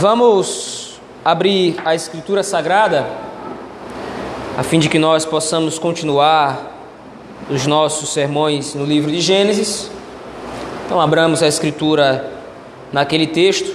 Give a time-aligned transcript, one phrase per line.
[0.00, 3.04] Vamos abrir a Escritura Sagrada
[4.56, 6.72] a fim de que nós possamos continuar
[7.50, 9.90] os nossos sermões no livro de Gênesis.
[10.86, 12.32] Então, abramos a Escritura
[12.92, 13.74] naquele texto.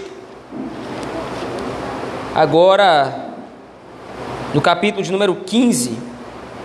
[2.33, 3.33] Agora,
[4.53, 5.97] no capítulo de número 15.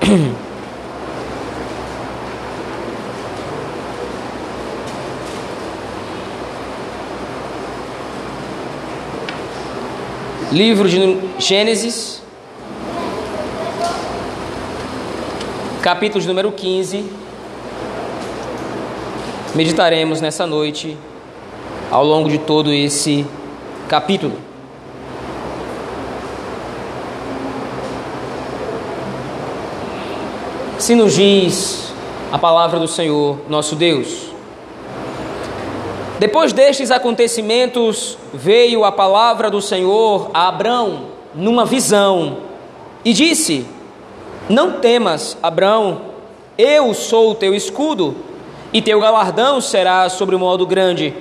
[10.50, 10.98] Livro de
[11.38, 12.22] Gênesis,
[15.82, 17.04] capítulo número 15.
[19.54, 20.96] Meditaremos nessa noite
[21.90, 23.26] ao longo de todo esse
[23.89, 24.39] capítulo.
[30.78, 31.92] Se nos diz
[32.33, 34.28] a palavra do Senhor, nosso Deus.
[36.19, 42.39] Depois destes acontecimentos, veio a palavra do Senhor a Abrão numa visão
[43.05, 43.65] e disse:
[44.48, 46.01] Não temas, Abrão,
[46.57, 48.17] eu sou o teu escudo,
[48.73, 51.15] e teu galardão será sobre o modo grande.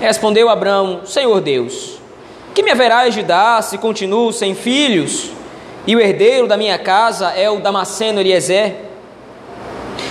[0.00, 2.00] Respondeu Abrão: Senhor Deus,
[2.52, 5.30] que me haverás de dar se continuo sem filhos,
[5.86, 8.74] e o herdeiro da minha casa é o Damasceno Eliezer?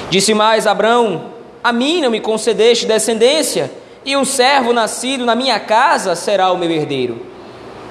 [0.09, 3.78] Disse mais Abrão: A mim não me concedeste descendência
[4.09, 7.21] e um servo nascido na minha casa será o meu herdeiro.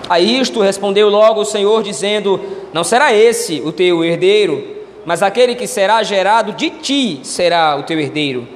[0.08, 2.40] A isto respondeu logo o Senhor, dizendo:
[2.72, 4.66] Não será esse o teu herdeiro,
[5.06, 8.48] mas aquele que será gerado de ti será o teu herdeiro.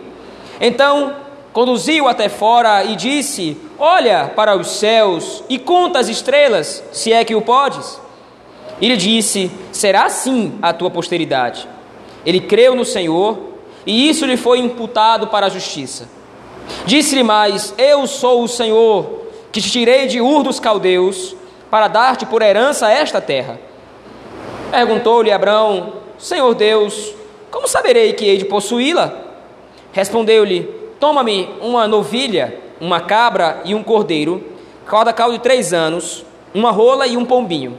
[0.60, 1.14] Então
[1.52, 7.24] conduziu até fora e disse: Olha para os céus e conta as estrelas, se é
[7.24, 8.00] que o podes.
[8.80, 11.68] E lhe disse: Será assim a tua posteridade.
[12.26, 13.38] Ele creu no Senhor,
[13.86, 16.21] e isso lhe foi imputado para a justiça.
[16.86, 21.36] Disse-lhe mais: Eu sou o Senhor, que te tirei de Ur dos caldeus,
[21.70, 23.58] para dar-te por herança esta terra.
[24.70, 27.14] Perguntou-lhe Abraão: Senhor Deus,
[27.50, 29.12] como saberei que hei de possuí-la?
[29.92, 30.62] Respondeu-lhe:
[30.98, 34.42] Toma-me uma novilha, uma cabra e um cordeiro,
[34.86, 36.24] cada cal de três anos,
[36.54, 37.78] uma rola e um pombinho.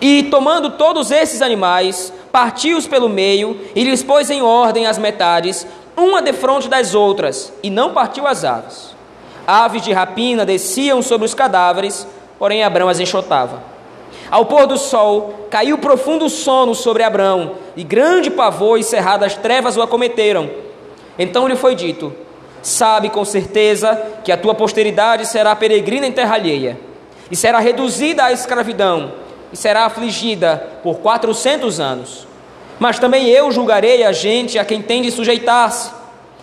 [0.00, 5.66] E tomando todos esses animais, partiu-os pelo meio e lhes pôs em ordem as metades,
[5.96, 8.94] uma defronte das outras, e não partiu as aves.
[9.46, 12.06] Aves de rapina desciam sobre os cadáveres,
[12.38, 13.62] porém Abrão as enxotava.
[14.30, 19.76] Ao pôr do sol, caiu profundo sono sobre Abrão, e grande pavor e cerradas trevas
[19.76, 20.50] o acometeram.
[21.18, 22.12] Então lhe foi dito:
[22.62, 23.94] Sabe com certeza
[24.24, 26.78] que a tua posteridade será peregrina em terra alheia,
[27.30, 29.12] e será reduzida à escravidão,
[29.52, 32.26] e será afligida por quatrocentos anos.
[32.78, 35.90] Mas também eu julgarei a gente a quem tem de sujeitar-se,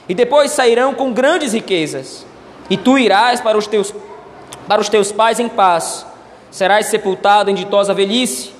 [0.07, 2.25] e depois sairão com grandes riquezas.
[2.69, 3.93] E tu irás para os teus,
[4.67, 6.05] para os teus pais em paz,
[6.49, 8.51] serás sepultado em ditosa velhice.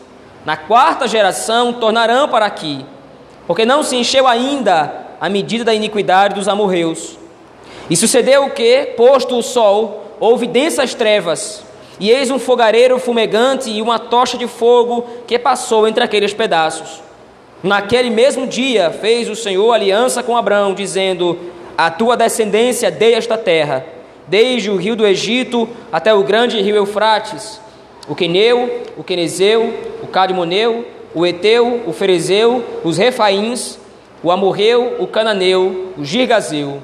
[0.45, 2.85] Na quarta geração tornarão para aqui,
[3.47, 7.17] porque não se encheu ainda a medida da iniquidade dos amorreus.
[7.89, 11.63] E sucedeu o que, posto o sol, houve densas trevas,
[11.99, 17.01] e eis um fogareiro fumegante e uma tocha de fogo que passou entre aqueles pedaços.
[17.63, 21.37] Naquele mesmo dia fez o Senhor aliança com Abraão, dizendo:
[21.77, 23.85] A tua descendência dei esta terra,
[24.27, 27.61] desde o rio do Egito até o grande rio Eufrates,
[28.07, 33.77] o Queneu, o Quenezeu, o Cadmoneu, o Eteu, o Ferezeu, os Refaíns,
[34.23, 36.81] o Amorreu, o Cananeu, o Girgazeu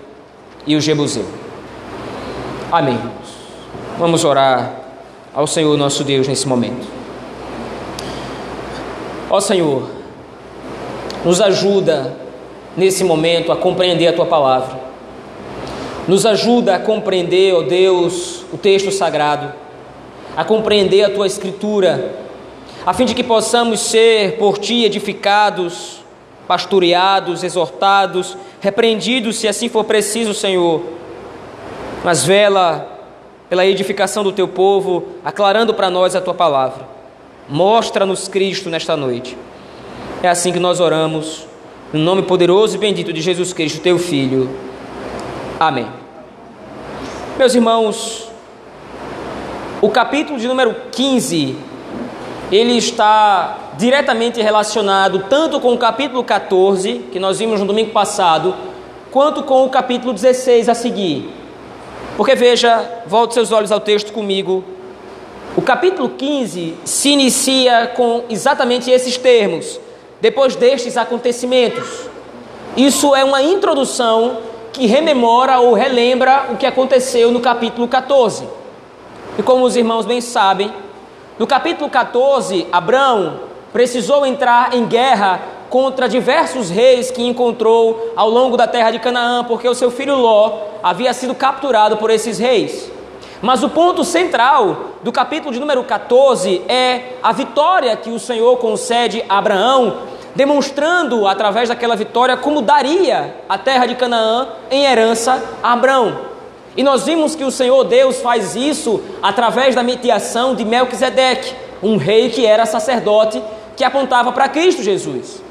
[0.65, 1.25] e o Jebuseu.
[2.71, 2.99] Amém.
[3.97, 4.73] Vamos orar
[5.33, 6.87] ao Senhor nosso Deus nesse momento.
[9.29, 9.96] Ó Senhor,
[11.27, 12.15] nos ajuda
[12.77, 14.79] nesse momento a compreender a tua palavra.
[16.07, 19.51] Nos ajuda a compreender, ó Deus, o texto sagrado,
[20.37, 22.15] a compreender a tua escritura,
[22.85, 26.01] a fim de que possamos ser por ti edificados,
[26.47, 30.81] pastoreados, exortados, repreendidos, se assim for preciso, Senhor.
[32.05, 32.87] Mas vela
[33.49, 36.87] pela edificação do teu povo, aclarando para nós a tua palavra.
[37.49, 39.37] Mostra-nos Cristo nesta noite.
[40.23, 41.45] É assim que nós oramos,
[41.93, 44.49] no nome poderoso e bendito de Jesus Cristo, teu Filho.
[45.59, 45.87] Amém.
[47.37, 48.27] Meus irmãos,
[49.79, 51.55] o capítulo de número 15,
[52.51, 58.55] ele está diretamente relacionado tanto com o capítulo 14, que nós vimos no domingo passado,
[59.11, 61.29] quanto com o capítulo 16 a seguir.
[62.17, 64.63] Porque veja, volte seus olhos ao texto comigo.
[65.55, 69.79] O capítulo 15 se inicia com exatamente esses termos
[70.21, 72.09] depois destes acontecimentos.
[72.75, 74.37] Isso é uma introdução
[74.71, 78.47] que rememora ou relembra o que aconteceu no capítulo 14.
[79.37, 80.71] E como os irmãos bem sabem,
[81.39, 83.39] no capítulo 14, Abraão
[83.71, 89.43] precisou entrar em guerra contra diversos reis que encontrou ao longo da terra de Canaã,
[89.43, 92.91] porque o seu filho Ló havia sido capturado por esses reis.
[93.41, 98.57] Mas o ponto central do capítulo de número 14 é a vitória que o Senhor
[98.57, 99.97] concede a Abraão,
[100.33, 106.19] demonstrando através daquela vitória como daria a terra de Canaã em herança a Abraão.
[106.75, 111.97] E nós vimos que o Senhor Deus faz isso através da mediação de Melquisedeque, um
[111.97, 113.41] rei que era sacerdote
[113.75, 115.41] que apontava para Cristo Jesus.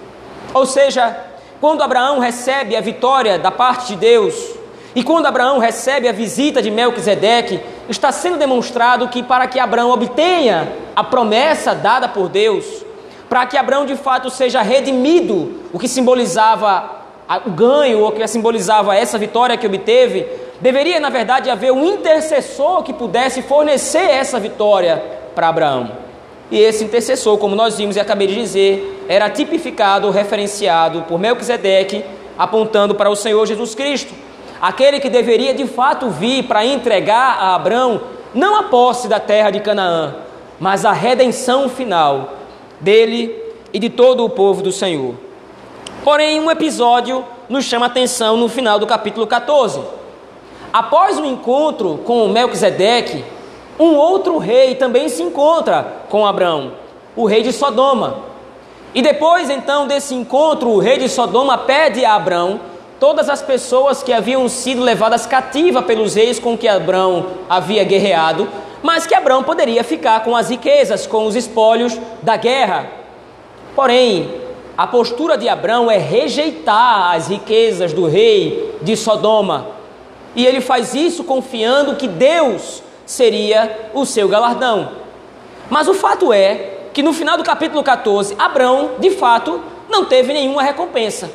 [0.52, 1.16] Ou seja,
[1.60, 4.34] quando Abraão recebe a vitória da parte de Deus,
[4.96, 9.90] e quando Abraão recebe a visita de Melquisedeque, está sendo demonstrado que para que Abraão
[9.90, 12.64] obtenha a promessa dada por Deus,
[13.28, 17.02] para que Abraão de fato seja redimido, o que simbolizava
[17.44, 20.26] o ganho, ou que simbolizava essa vitória que obteve,
[20.62, 25.04] deveria na verdade haver um intercessor que pudesse fornecer essa vitória
[25.34, 25.92] para Abraão.
[26.50, 32.02] E esse intercessor, como nós vimos e acabei de dizer, era tipificado, referenciado por Melquisedeque,
[32.38, 34.24] apontando para o Senhor Jesus Cristo,
[34.60, 38.00] aquele que deveria de fato vir para entregar a Abraão
[38.34, 40.14] não a posse da terra de Canaã,
[40.60, 42.34] mas a redenção final
[42.80, 43.34] dele
[43.72, 45.14] e de todo o povo do Senhor.
[46.04, 49.80] Porém, um episódio nos chama atenção no final do capítulo 14.
[50.72, 53.24] Após o encontro com Melquisedeque,
[53.78, 56.72] um outro rei também se encontra com Abraão,
[57.14, 58.18] o rei de Sodoma.
[58.94, 62.60] E depois então desse encontro, o rei de Sodoma pede a Abraão
[62.98, 68.48] todas as pessoas que haviam sido levadas cativa pelos reis com que Abraão havia guerreado,
[68.82, 72.90] mas que Abraão poderia ficar com as riquezas, com os espólios da guerra.
[73.74, 74.30] Porém,
[74.76, 79.68] a postura de Abraão é rejeitar as riquezas do rei de Sodoma
[80.34, 84.90] e ele faz isso confiando que Deus seria o seu galardão.
[85.70, 90.32] Mas o fato é que no final do capítulo 14, Abraão, de fato, não teve
[90.32, 91.30] nenhuma recompensa.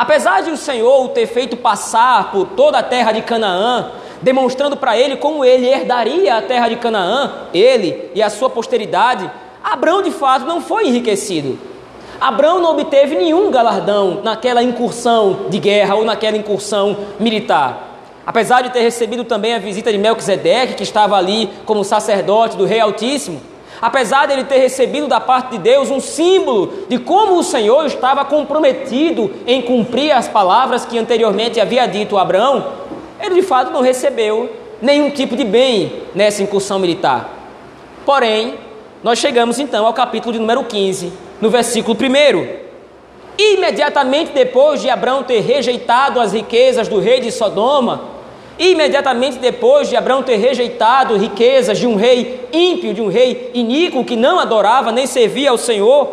[0.00, 3.90] Apesar de o Senhor o ter feito passar por toda a terra de Canaã,
[4.22, 9.30] demonstrando para ele como ele herdaria a terra de Canaã, ele e a sua posteridade,
[9.62, 11.58] Abraão de fato não foi enriquecido.
[12.18, 17.88] Abraão não obteve nenhum galardão naquela incursão de guerra ou naquela incursão militar.
[18.26, 22.64] Apesar de ter recebido também a visita de Melquisedeque, que estava ali como sacerdote do
[22.64, 23.38] Rei Altíssimo,
[23.80, 27.86] apesar de ele ter recebido da parte de Deus um símbolo de como o Senhor
[27.86, 32.66] estava comprometido em cumprir as palavras que anteriormente havia dito a Abraão,
[33.20, 34.50] ele de fato não recebeu
[34.80, 37.30] nenhum tipo de bem nessa incursão militar.
[38.04, 38.54] Porém,
[39.02, 42.60] nós chegamos então ao capítulo de número 15, no versículo 1.
[43.38, 48.19] Imediatamente depois de Abraão ter rejeitado as riquezas do rei de Sodoma,
[48.60, 54.04] Imediatamente depois de Abraão ter rejeitado riquezas de um rei ímpio, de um rei iníquo
[54.04, 56.06] que não adorava nem servia ao Senhor,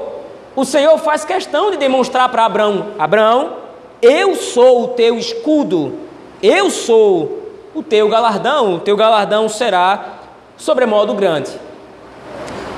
[0.56, 3.58] o Senhor faz questão de demonstrar para Abraão: Abraão,
[4.02, 6.00] eu sou o teu escudo,
[6.42, 10.20] eu sou o teu galardão, o teu galardão será
[10.56, 11.52] sobremodo grande.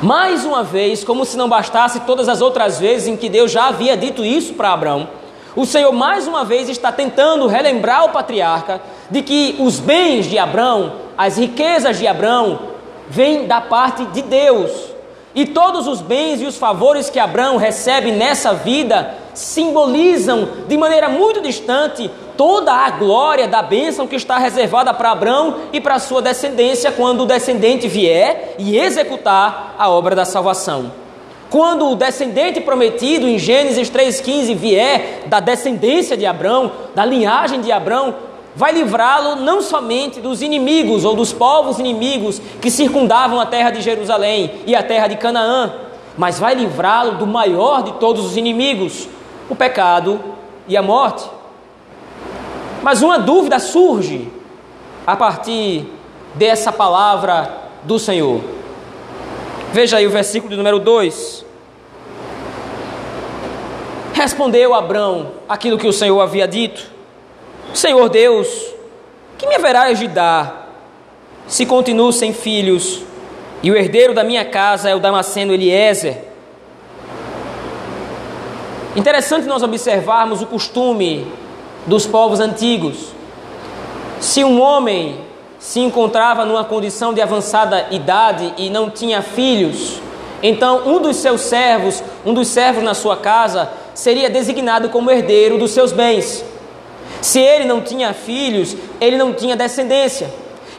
[0.02, 3.68] Mais uma vez, como se não bastasse todas as outras vezes em que Deus já
[3.68, 5.08] havia dito isso para Abraão,
[5.56, 10.38] o Senhor mais uma vez está tentando relembrar o patriarca de que os bens de
[10.38, 12.60] Abraão, as riquezas de Abraão,
[13.10, 14.72] vêm da parte de Deus.
[15.34, 21.08] E todos os bens e os favores que Abraão recebe nessa vida simbolizam de maneira
[21.08, 26.22] muito distante toda a glória da bênção que está reservada para Abraão e para sua
[26.22, 30.92] descendência quando o descendente vier e executar a obra da salvação.
[31.50, 37.72] Quando o descendente prometido em Gênesis 3,15 vier da descendência de Abraão, da linhagem de
[37.72, 38.16] Abraão,
[38.56, 43.82] vai livrá-lo não somente dos inimigos ou dos povos inimigos que circundavam a terra de
[43.82, 45.74] Jerusalém e a terra de Canaã,
[46.18, 49.08] mas vai livrá-lo do maior de todos os inimigos,
[49.50, 50.20] o pecado
[50.68, 51.30] e a morte.
[52.82, 54.32] Mas uma dúvida surge
[55.06, 55.86] a partir
[56.36, 58.42] dessa palavra do Senhor.
[59.72, 61.46] Veja aí o versículo de número 2.
[64.14, 66.99] Respondeu Abrão aquilo que o Senhor havia dito:
[67.74, 68.48] Senhor Deus,
[69.38, 70.68] que me haverás de dar
[71.48, 73.02] se continuo sem filhos
[73.62, 76.30] e o herdeiro da minha casa é o Damasceno Eliezer?
[78.96, 81.32] Interessante nós observarmos o costume
[81.86, 83.14] dos povos antigos.
[84.20, 85.22] Se um homem
[85.60, 90.02] se encontrava numa condição de avançada idade e não tinha filhos,
[90.42, 95.58] então um dos seus servos, um dos servos na sua casa, seria designado como herdeiro
[95.58, 96.44] dos seus bens.
[97.22, 100.30] Se ele não tinha filhos, ele não tinha descendência.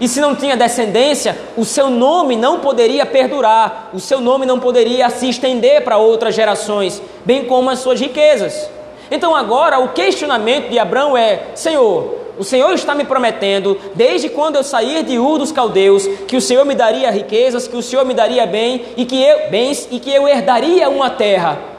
[0.00, 4.58] E se não tinha descendência, o seu nome não poderia perdurar, o seu nome não
[4.58, 8.70] poderia se estender para outras gerações, bem como as suas riquezas.
[9.10, 14.56] Então agora o questionamento de Abraão é: Senhor, o Senhor está me prometendo, desde quando
[14.56, 18.06] eu sair de Ur dos caldeus, que o Senhor me daria riquezas, que o Senhor
[18.06, 21.69] me daria bem e que eu, bens e que eu herdaria uma terra.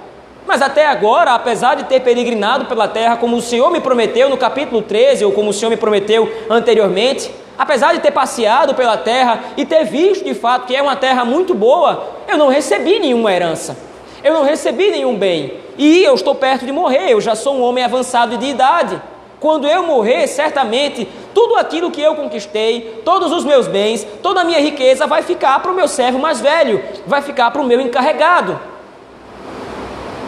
[0.45, 4.37] Mas até agora, apesar de ter peregrinado pela terra, como o Senhor me prometeu no
[4.37, 9.39] capítulo 13, ou como o Senhor me prometeu anteriormente, apesar de ter passeado pela terra
[9.55, 13.31] e ter visto de fato que é uma terra muito boa, eu não recebi nenhuma
[13.31, 13.77] herança,
[14.23, 17.61] eu não recebi nenhum bem, e eu estou perto de morrer, eu já sou um
[17.61, 19.01] homem avançado de idade.
[19.39, 24.43] Quando eu morrer, certamente tudo aquilo que eu conquistei, todos os meus bens, toda a
[24.43, 27.81] minha riqueza vai ficar para o meu servo mais velho, vai ficar para o meu
[27.81, 28.59] encarregado.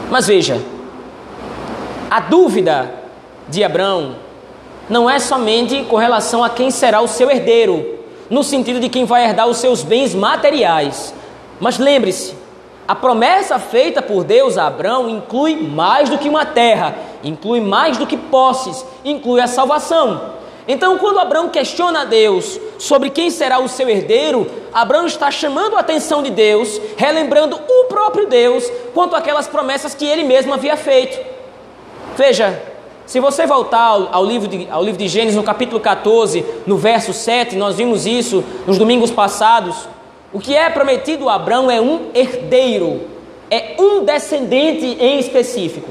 [0.10, 0.62] Mas veja,
[2.10, 2.94] a dúvida
[3.50, 4.16] de Abraão
[4.90, 9.06] não é somente com relação a quem será o seu herdeiro, no sentido de quem
[9.06, 11.14] vai herdar os seus bens materiais.
[11.60, 12.36] Mas lembre-se,
[12.88, 17.98] a promessa feita por Deus a Abraão inclui mais do que uma terra, inclui mais
[17.98, 20.34] do que posses, inclui a salvação.
[20.68, 25.76] Então, quando Abraão questiona a Deus sobre quem será o seu herdeiro, Abraão está chamando
[25.76, 30.78] a atenção de Deus, relembrando o próprio Deus quanto àquelas promessas que ele mesmo havia
[30.78, 31.20] feito.
[32.16, 32.62] Veja,
[33.06, 37.12] se você voltar ao, livro de, ao livro de Gênesis, no capítulo 14, no verso
[37.12, 39.88] 7, nós vimos isso nos domingos passados.
[40.32, 43.02] O que é prometido a Abraão é um herdeiro,
[43.52, 45.90] é um descendente em específico.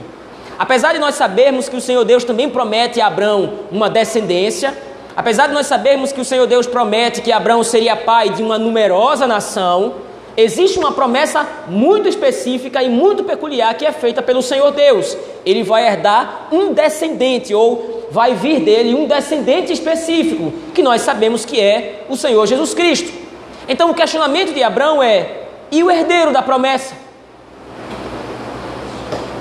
[0.59, 4.77] Apesar de nós sabermos que o Senhor Deus também promete a Abraão uma descendência,
[5.17, 8.59] apesar de nós sabermos que o Senhor Deus promete que Abraão seria pai de uma
[8.59, 9.95] numerosa nação,
[10.37, 15.17] existe uma promessa muito específica e muito peculiar que é feita pelo Senhor Deus.
[15.45, 21.45] Ele vai herdar um descendente, ou vai vir dele um descendente específico, que nós sabemos
[21.45, 23.13] que é o Senhor Jesus Cristo.
[23.69, 27.02] Então o questionamento de Abraão é: e o herdeiro da promessa?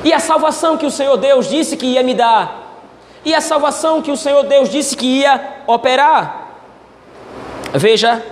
[0.03, 2.83] E a salvação que o Senhor Deus disse que ia me dar?
[3.23, 6.49] E a salvação que o Senhor Deus disse que ia operar?
[7.73, 8.23] Veja,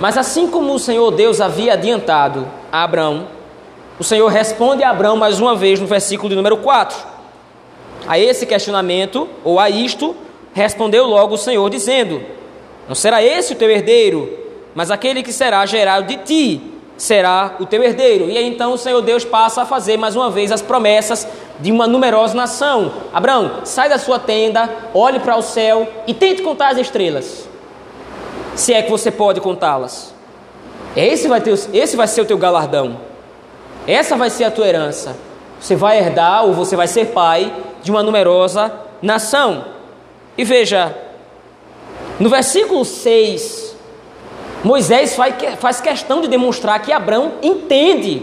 [0.00, 3.28] mas assim como o Senhor Deus havia adiantado a Abraão,
[3.98, 6.96] o Senhor responde a Abraão mais uma vez no versículo de número 4.
[8.06, 10.14] A esse questionamento, ou a isto,
[10.52, 12.22] respondeu logo o Senhor, dizendo:
[12.86, 14.28] Não será esse o teu herdeiro,
[14.74, 18.30] mas aquele que será gerado de ti será o teu herdeiro.
[18.30, 21.26] E aí então o Senhor Deus passa a fazer mais uma vez as promessas
[21.60, 22.92] de uma numerosa nação.
[23.12, 27.48] Abraão, sai da sua tenda, olhe para o céu e tente contar as estrelas.
[28.54, 30.14] Se é que você pode contá-las.
[30.96, 32.98] Esse vai, ter, esse vai ser o teu galardão.
[33.86, 35.16] Essa vai ser a tua herança.
[35.60, 38.72] Você vai herdar ou você vai ser pai de uma numerosa
[39.02, 39.66] nação.
[40.38, 40.94] E veja,
[42.18, 43.65] no versículo 6
[44.64, 45.16] Moisés
[45.58, 48.22] faz questão de demonstrar que Abraão entende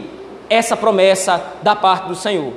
[0.50, 2.54] essa promessa da parte do Senhor.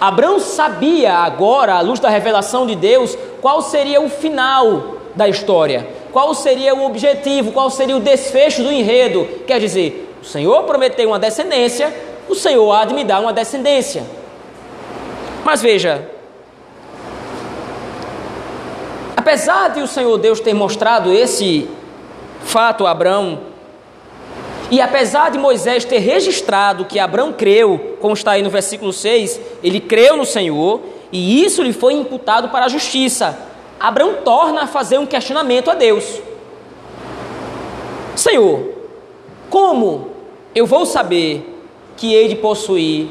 [0.00, 5.86] Abraão sabia agora, à luz da revelação de Deus, qual seria o final da história,
[6.12, 9.28] qual seria o objetivo, qual seria o desfecho do enredo.
[9.46, 11.92] Quer dizer, o Senhor prometeu uma descendência,
[12.28, 14.04] o Senhor há de me dar uma descendência.
[15.44, 16.08] Mas veja,
[19.16, 21.68] apesar de o Senhor Deus ter mostrado esse
[22.44, 23.40] fato Abraão.
[24.70, 29.40] E apesar de Moisés ter registrado que Abraão creu, como está aí no versículo 6,
[29.62, 30.80] ele creu no Senhor
[31.12, 33.38] e isso lhe foi imputado para a justiça.
[33.78, 36.22] Abraão torna a fazer um questionamento a Deus:
[38.16, 38.70] Senhor,
[39.50, 40.10] como
[40.54, 41.48] eu vou saber
[41.96, 43.08] que hei de possuir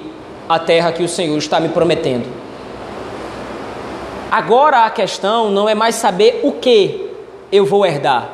[0.50, 2.26] a terra que o Senhor está me prometendo?
[4.32, 7.10] Agora a questão não é mais saber o que
[7.52, 8.30] eu vou herdar,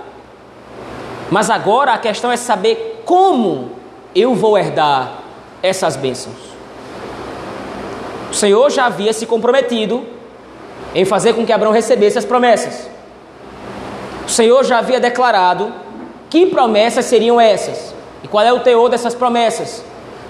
[1.29, 3.71] mas agora a questão é saber como
[4.15, 5.19] eu vou herdar
[5.61, 6.35] essas bênçãos.
[8.31, 10.05] O Senhor já havia se comprometido
[10.93, 12.89] em fazer com que Abraão recebesse as promessas.
[14.25, 15.73] O Senhor já havia declarado
[16.29, 17.93] que promessas seriam essas
[18.23, 19.83] e qual é o teor dessas promessas.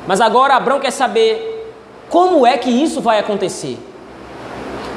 [0.05, 1.75] Mas agora Abraão quer saber
[2.09, 3.77] como é que isso vai acontecer.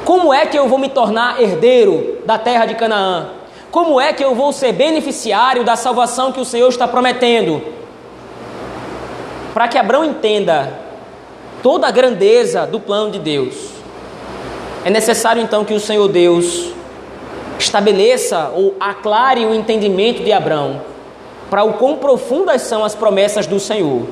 [0.05, 3.29] Como é que eu vou me tornar herdeiro da terra de Canaã?
[3.71, 7.63] Como é que eu vou ser beneficiário da salvação que o Senhor está prometendo?
[9.53, 10.77] Para que Abraão entenda
[11.63, 13.69] toda a grandeza do plano de Deus,
[14.83, 16.73] é necessário então que o Senhor Deus
[17.57, 20.81] estabeleça ou aclare o entendimento de Abraão
[21.49, 24.05] para o quão profundas são as promessas do Senhor.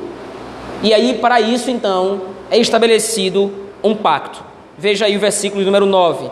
[0.82, 3.52] E aí, para isso, então, é estabelecido
[3.84, 4.44] um pacto.
[4.78, 6.30] Veja aí o versículo número 9.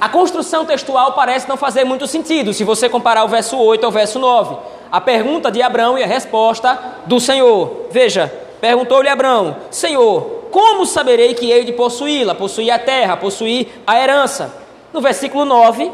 [0.00, 3.92] A construção textual parece não fazer muito sentido se você comparar o verso 8 ao
[3.92, 4.56] verso 9.
[4.92, 7.86] A pergunta de Abraão e a resposta do Senhor.
[7.90, 13.98] Veja, perguntou-lhe Abraão: Senhor, como saberei que hei de possuí-la, possuir a terra, possuir a
[13.98, 14.54] herança?
[14.92, 15.90] No versículo 9,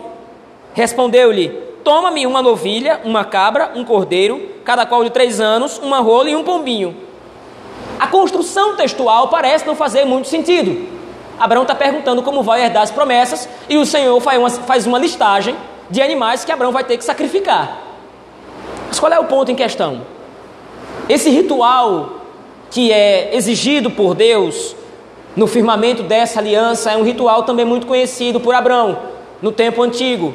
[0.75, 1.49] respondeu-lhe:
[1.85, 6.37] Toma-me uma novilha, uma cabra, um cordeiro, cada qual de três anos, uma rola e
[6.37, 6.97] um pombinho.
[8.01, 11.02] A construção textual parece não fazer muito sentido.
[11.39, 14.99] Abraão está perguntando como vai herdar as promessas e o Senhor faz uma, faz uma
[14.99, 15.57] listagem
[15.91, 17.79] de animais que Abraão vai ter que sacrificar.
[18.89, 20.03] Mas qual é o ponto em questão?
[21.09, 22.21] Esse ritual
[22.71, 24.75] que é exigido por Deus
[25.37, 28.99] no firmamento dessa aliança é um ritual também muito conhecido por Abraão
[29.41, 30.33] no tempo antigo.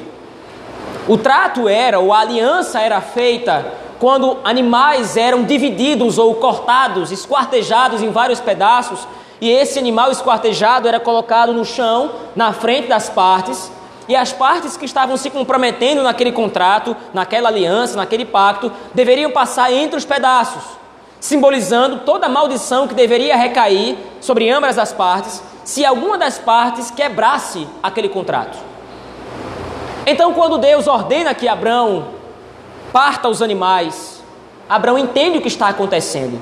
[1.08, 8.02] O trato era, ou a aliança era feita quando animais eram divididos ou cortados, esquartejados
[8.02, 9.08] em vários pedaços,
[9.40, 13.72] e esse animal esquartejado era colocado no chão, na frente das partes,
[14.08, 19.72] e as partes que estavam se comprometendo naquele contrato, naquela aliança, naquele pacto, deveriam passar
[19.72, 20.78] entre os pedaços
[21.20, 26.90] simbolizando toda a maldição que deveria recair sobre ambas as partes se alguma das partes
[26.90, 28.58] quebrasse aquele contrato.
[30.06, 32.08] Então, quando Deus ordena que Abraão
[32.94, 34.24] parta os animais,
[34.70, 36.42] Abraão entende o que está acontecendo.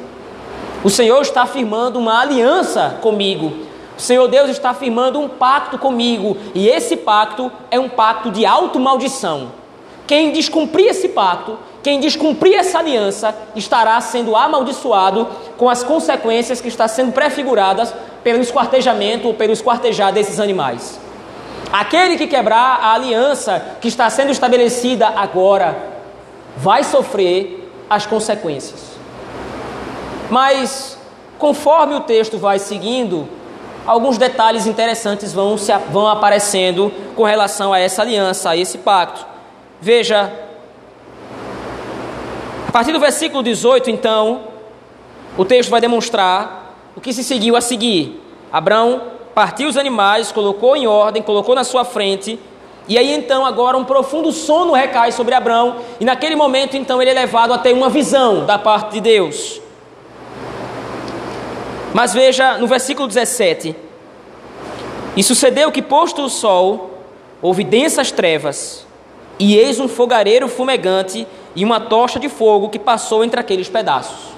[0.86, 3.52] O Senhor está afirmando uma aliança comigo.
[3.98, 6.38] O Senhor Deus está afirmando um pacto comigo.
[6.54, 9.52] E esse pacto é um pacto de automaldição.
[10.06, 16.68] Quem descumprir esse pacto quem descumprir essa aliança estará sendo amaldiçoado com as consequências que
[16.68, 21.00] estão sendo prefiguradas pelo esquartejamento ou pelo esquartejar desses animais.
[21.72, 25.78] Aquele que quebrar a aliança que está sendo estabelecida agora
[26.58, 28.95] vai sofrer as consequências.
[30.30, 30.98] Mas,
[31.38, 33.28] conforme o texto vai seguindo,
[33.86, 39.26] alguns detalhes interessantes vão, se, vão aparecendo com relação a essa aliança, a esse pacto.
[39.82, 40.46] Veja
[42.76, 44.50] partir do versículo 18, então,
[45.38, 48.22] o texto vai demonstrar o que se seguiu a seguir.
[48.52, 49.02] Abraão
[49.34, 52.38] partiu os animais, colocou em ordem, colocou na sua frente,
[52.86, 57.12] e aí então agora um profundo sono recai sobre Abraão, e naquele momento então ele
[57.12, 59.62] é levado a ter uma visão da parte de Deus.
[61.94, 63.76] Mas veja no versículo 17:
[65.16, 67.00] E sucedeu que, posto o sol,
[67.42, 68.86] houve densas trevas,
[69.40, 74.34] e eis um fogareiro fumegante e uma tocha de fogo que passou entre aqueles pedaços.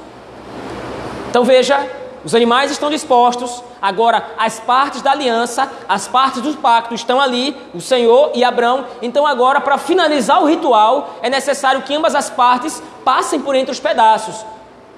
[1.30, 1.88] Então veja,
[2.24, 7.56] os animais estão dispostos, agora as partes da aliança, as partes do pacto estão ali,
[7.74, 8.86] o Senhor e Abraão.
[9.02, 13.72] Então agora para finalizar o ritual é necessário que ambas as partes passem por entre
[13.72, 14.46] os pedaços.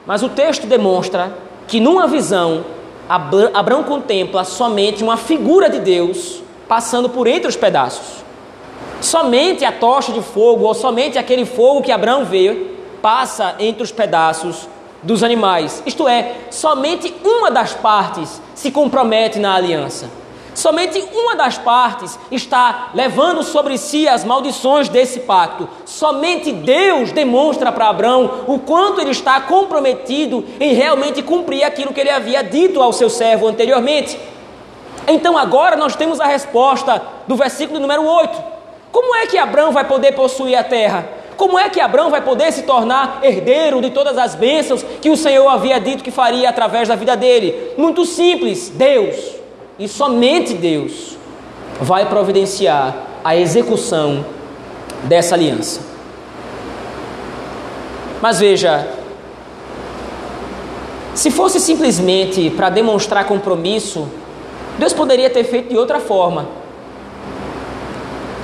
[0.06, 1.32] Mas o texto demonstra
[1.70, 2.66] que numa visão
[3.08, 8.24] Abraão contempla somente uma figura de Deus passando por entre os pedaços.
[9.02, 12.68] Somente a tocha de fogo, ou somente aquele fogo que Abraão vê,
[13.02, 14.68] passa entre os pedaços
[15.02, 15.82] dos animais.
[15.86, 20.10] Isto é, somente uma das partes se compromete na aliança.
[20.54, 25.70] Somente uma das partes está levando sobre si as maldições desse pacto.
[25.86, 32.00] Somente Deus demonstra para Abraão o quanto ele está comprometido em realmente cumprir aquilo que
[32.00, 34.20] ele havia dito ao seu servo anteriormente.
[35.08, 38.44] Então agora nós temos a resposta do versículo número 8.
[38.92, 41.08] Como é que Abraão vai poder possuir a terra?
[41.38, 45.16] Como é que Abraão vai poder se tornar herdeiro de todas as bênçãos que o
[45.16, 47.72] Senhor havia dito que faria através da vida dele?
[47.78, 49.39] Muito simples: Deus,
[49.80, 51.18] e somente Deus,
[51.80, 54.26] vai providenciar a execução
[55.06, 55.80] dessa aliança.
[58.22, 58.86] Mas veja,
[61.16, 64.10] se fosse simplesmente para demonstrar compromisso,
[64.78, 66.48] Deus poderia ter feito de outra forma.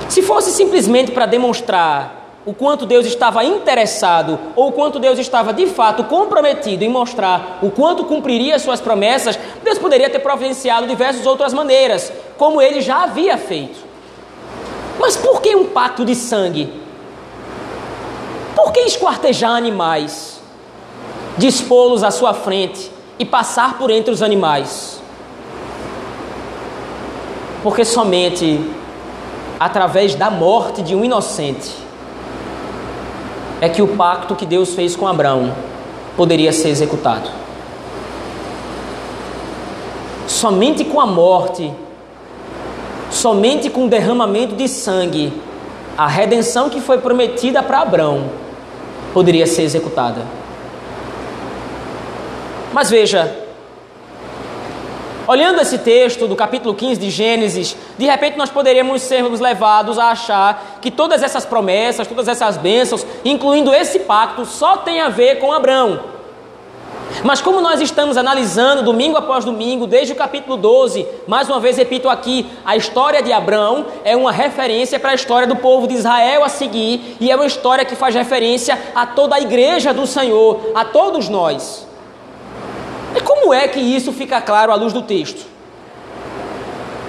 [0.08, 5.52] Se fosse simplesmente para demonstrar o quanto Deus estava interessado ou o quanto Deus estava
[5.52, 11.26] de fato comprometido em mostrar o quanto cumpriria suas promessas, Deus poderia ter providenciado diversas
[11.26, 13.76] outras maneiras, como ele já havia feito.
[15.00, 16.72] Mas por que um pacto de sangue?
[18.54, 20.40] Por que esquartejar animais,
[21.36, 25.02] dispô-los à sua frente e passar por entre os animais?
[27.62, 28.60] Porque somente
[29.58, 31.85] através da morte de um inocente,
[33.60, 35.54] é que o pacto que Deus fez com Abraão
[36.16, 37.30] poderia ser executado.
[40.26, 41.72] Somente com a morte,
[43.10, 45.32] somente com o derramamento de sangue,
[45.96, 48.30] a redenção que foi prometida para Abraão
[49.14, 50.22] poderia ser executada.
[52.72, 53.45] Mas veja,
[55.28, 60.10] Olhando esse texto do capítulo 15 de Gênesis, de repente nós poderíamos sermos levados a
[60.10, 65.40] achar que todas essas promessas, todas essas bênçãos, incluindo esse pacto, só tem a ver
[65.40, 66.16] com Abraão.
[67.24, 71.76] Mas como nós estamos analisando domingo após domingo, desde o capítulo 12, mais uma vez
[71.76, 75.94] repito aqui, a história de Abraão é uma referência para a história do povo de
[75.94, 80.06] Israel a seguir, e é uma história que faz referência a toda a igreja do
[80.06, 81.85] Senhor, a todos nós.
[83.16, 85.46] E como é que isso fica claro à luz do texto?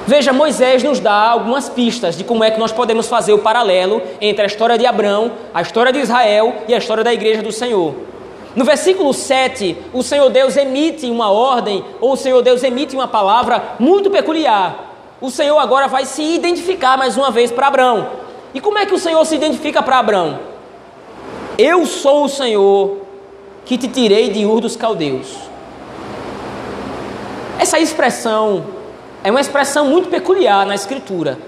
[0.08, 4.02] Veja, Moisés nos dá algumas pistas de como é que nós podemos fazer o paralelo
[4.22, 7.52] entre a história de Abraão, a história de Israel e a história da igreja do
[7.52, 7.94] Senhor.
[8.56, 13.08] No versículo 7, o Senhor Deus emite uma ordem, ou o Senhor Deus emite uma
[13.08, 14.96] palavra muito peculiar.
[15.20, 18.08] O Senhor agora vai se identificar mais uma vez para Abraão.
[18.54, 20.40] E como é que o Senhor se identifica para Abraão?
[21.58, 23.02] Eu sou o Senhor
[23.66, 25.36] que te tirei de Ur dos Caldeus.
[27.60, 28.66] Essa expressão
[29.24, 31.40] é uma expressão muito peculiar na Escritura.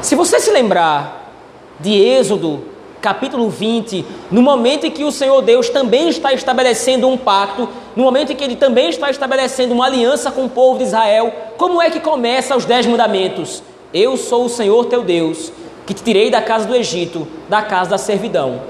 [0.00, 1.32] Se você se lembrar
[1.80, 2.64] de Êxodo
[3.00, 8.04] capítulo 20, no momento em que o Senhor Deus também está estabelecendo um pacto, no
[8.04, 11.82] momento em que ele também está estabelecendo uma aliança com o povo de Israel, como
[11.82, 13.62] é que começa os dez mandamentos?
[13.92, 15.50] Eu sou o Senhor teu Deus,
[15.86, 18.60] que te tirei da casa do Egito, da casa da servidão.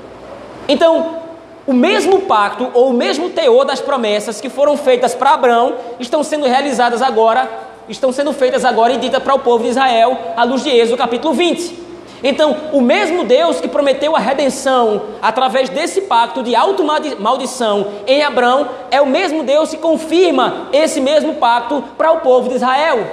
[0.67, 1.20] Então,
[1.67, 6.23] o mesmo pacto ou o mesmo teor das promessas que foram feitas para Abraão estão
[6.23, 7.49] sendo realizadas agora,
[7.89, 10.97] estão sendo feitas agora e ditas para o povo de Israel, à luz de Êxodo
[10.97, 11.91] capítulo 20.
[12.23, 18.69] Então, o mesmo Deus que prometeu a redenção através desse pacto de auto-maldição em Abraão,
[18.91, 23.07] é o mesmo Deus que confirma esse mesmo pacto para o povo de Israel.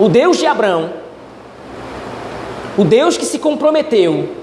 [0.00, 0.90] O Deus de Abraão,
[2.76, 4.41] o Deus que se comprometeu,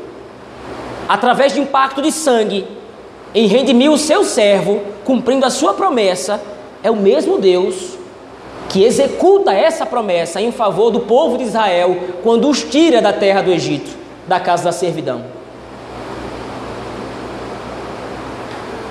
[1.09, 2.67] através de um pacto de sangue,
[3.33, 6.39] em redimir o seu servo, cumprindo a sua promessa,
[6.83, 7.97] é o mesmo Deus
[8.69, 13.41] que executa essa promessa em favor do povo de Israel quando os tira da terra
[13.41, 13.89] do Egito,
[14.27, 15.25] da casa da servidão.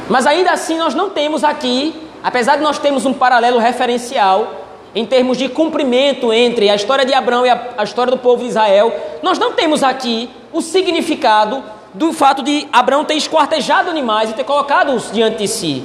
[0.09, 5.07] Mas ainda assim nós não temos aqui, apesar de nós termos um paralelo referencial em
[5.07, 8.49] termos de cumprimento entre a história de Abraão e a, a história do povo de
[8.49, 11.63] Israel, nós não temos aqui o significado
[11.95, 15.85] do fato de Abraão ter esquartejado animais e ter colocado-os diante de si.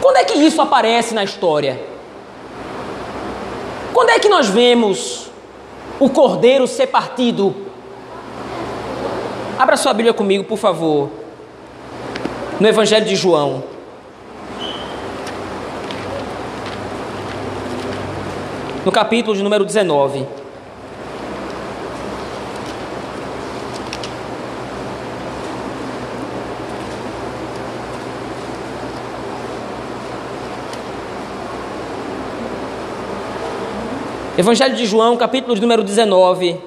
[0.00, 1.80] Quando é que isso aparece na história?
[3.92, 5.30] Quando é que nós vemos
[5.98, 7.54] o cordeiro ser partido?
[9.58, 11.08] Abra sua Bíblia comigo, por favor.
[12.60, 13.64] No Evangelho de João.
[18.84, 20.26] No capítulo de número 19.
[34.38, 36.60] Evangelho de João, capítulo de número 19.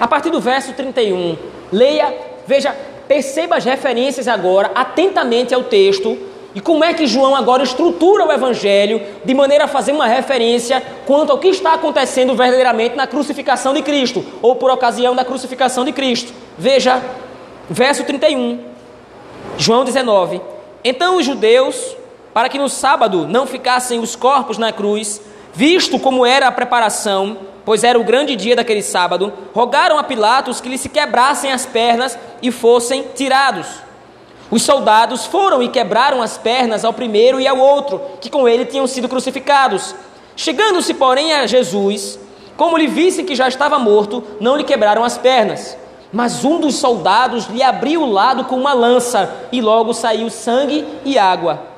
[0.00, 1.36] A partir do verso 31.
[1.72, 2.14] Leia,
[2.46, 2.72] veja,
[3.08, 6.16] perceba as referências agora atentamente ao texto
[6.54, 10.80] e como é que João agora estrutura o evangelho de maneira a fazer uma referência
[11.06, 15.84] quanto ao que está acontecendo verdadeiramente na crucificação de Cristo, ou por ocasião da crucificação
[15.84, 16.32] de Cristo.
[16.56, 17.02] Veja,
[17.68, 18.60] verso 31.
[19.58, 20.40] João 19.
[20.84, 21.96] Então os judeus
[22.32, 25.20] para que no sábado não ficassem os corpos na cruz,
[25.52, 30.60] visto como era a preparação, pois era o grande dia daquele sábado, rogaram a Pilatos
[30.60, 33.66] que lhe se quebrassem as pernas e fossem tirados.
[34.50, 38.64] Os soldados foram e quebraram as pernas ao primeiro e ao outro, que com ele
[38.64, 39.94] tinham sido crucificados.
[40.34, 42.18] Chegando-se, porém, a Jesus,
[42.56, 45.76] como lhe vissem que já estava morto, não lhe quebraram as pernas.
[46.12, 50.84] Mas um dos soldados lhe abriu o lado com uma lança, e logo saiu sangue
[51.04, 51.69] e água.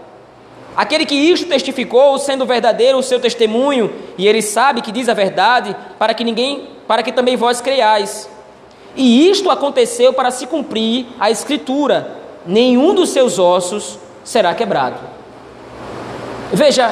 [0.77, 5.15] Aquele que isto testificou, sendo verdadeiro o seu testemunho, e ele sabe que diz a
[5.15, 8.29] verdade, para que ninguém, para que também vós creiais.
[8.97, 14.97] E isto aconteceu para se cumprir a escritura: nenhum dos seus ossos será quebrado.
[16.53, 16.91] Veja,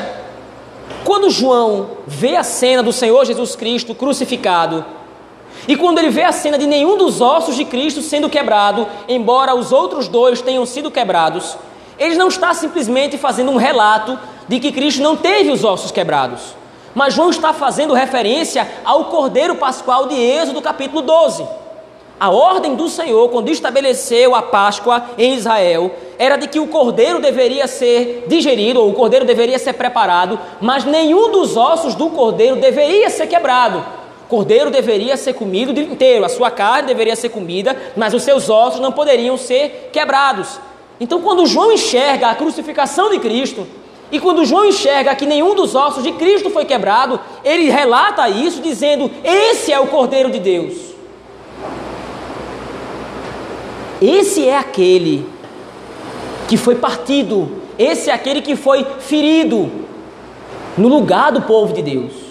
[1.05, 4.85] quando João vê a cena do Senhor Jesus Cristo crucificado,
[5.67, 9.55] e quando ele vê a cena de nenhum dos ossos de Cristo sendo quebrado, embora
[9.55, 11.57] os outros dois tenham sido quebrados,
[12.01, 16.41] ele não está simplesmente fazendo um relato de que Cristo não teve os ossos quebrados.
[16.95, 21.47] Mas João está fazendo referência ao Cordeiro Pascual de Êxodo, capítulo 12.
[22.19, 27.21] A ordem do Senhor, quando estabeleceu a Páscoa em Israel, era de que o cordeiro
[27.21, 32.57] deveria ser digerido, ou o cordeiro deveria ser preparado, mas nenhum dos ossos do cordeiro
[32.57, 33.85] deveria ser quebrado.
[34.29, 38.81] cordeiro deveria ser comido inteiro, a sua carne deveria ser comida, mas os seus ossos
[38.81, 40.61] não poderiam ser quebrados.
[41.01, 43.67] Então, quando João enxerga a crucificação de Cristo,
[44.13, 48.61] e quando João enxerga que nenhum dos ossos de Cristo foi quebrado, ele relata isso
[48.61, 50.91] dizendo: Esse é o Cordeiro de Deus.
[54.03, 55.27] Esse é aquele
[56.49, 59.71] que foi partido, esse é aquele que foi ferido
[60.77, 62.30] no lugar do povo de Deus.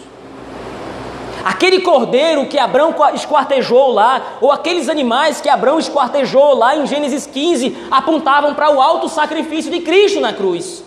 [1.44, 7.26] Aquele cordeiro que Abraão esquartejou lá, ou aqueles animais que Abraão esquartejou lá em Gênesis
[7.26, 10.84] 15, apontavam para o alto sacrifício de Cristo na cruz.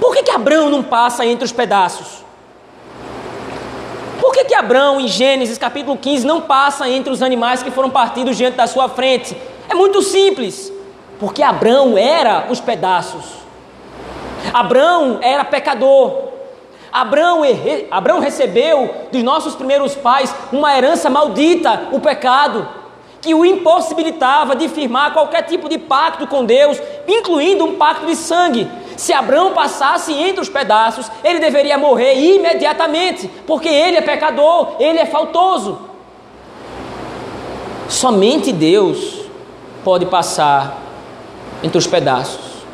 [0.00, 2.24] Por que, que Abraão não passa entre os pedaços?
[4.20, 7.90] Por que, que Abraão, em Gênesis capítulo 15, não passa entre os animais que foram
[7.90, 9.36] partidos diante da sua frente?
[9.68, 10.72] É muito simples.
[11.18, 13.24] Porque Abraão era os pedaços.
[14.54, 16.29] Abraão era pecador.
[16.92, 17.42] Abraão,
[17.90, 22.68] Abraão recebeu dos nossos primeiros pais uma herança maldita, o pecado,
[23.20, 28.16] que o impossibilitava de firmar qualquer tipo de pacto com Deus, incluindo um pacto de
[28.16, 28.68] sangue.
[28.96, 34.98] Se Abraão passasse entre os pedaços, ele deveria morrer imediatamente, porque ele é pecador, ele
[34.98, 35.78] é faltoso.
[37.88, 39.20] Somente Deus
[39.84, 40.78] pode passar
[41.62, 42.64] entre os pedaços,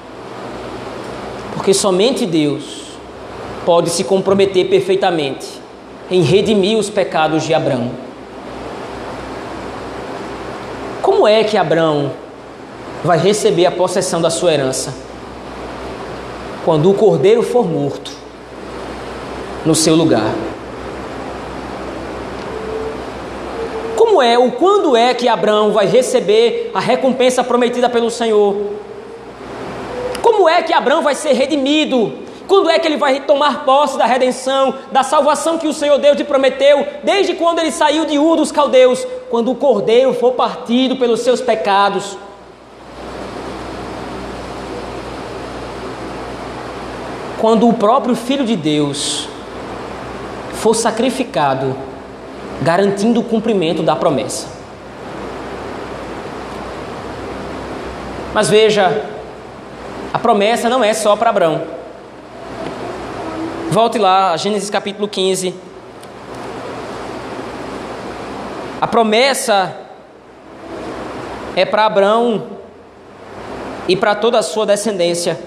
[1.55, 2.76] porque somente Deus
[3.67, 5.47] pode se comprometer perfeitamente
[6.11, 7.91] em redimir os pecados de Abraão.
[11.03, 12.13] Como é que Abraão
[13.05, 15.07] vai receber a possessão da sua herança?
[16.67, 18.11] quando o cordeiro for morto
[19.65, 20.35] no seu lugar.
[23.95, 28.57] Como é ou quando é que Abraão vai receber a recompensa prometida pelo Senhor?
[30.21, 32.13] Como é que Abraão vai ser redimido?
[32.47, 36.17] Quando é que ele vai tomar posse da redenção, da salvação que o Senhor Deus
[36.17, 39.07] lhe prometeu, desde quando ele saiu de Ur dos caldeus?
[39.31, 42.17] Quando o cordeiro for partido pelos seus pecados.
[47.47, 49.29] quando o próprio Filho de Deus
[50.55, 51.77] for sacrificado,
[52.63, 54.49] garantindo o cumprimento da promessa.
[58.33, 59.05] Mas veja,
[60.13, 61.76] a promessa não é só para Abraão.
[63.71, 65.53] Volte lá, Gênesis capítulo 15.
[68.81, 69.77] A promessa
[71.57, 72.47] é para Abraão
[73.89, 75.39] e para toda a sua descendência.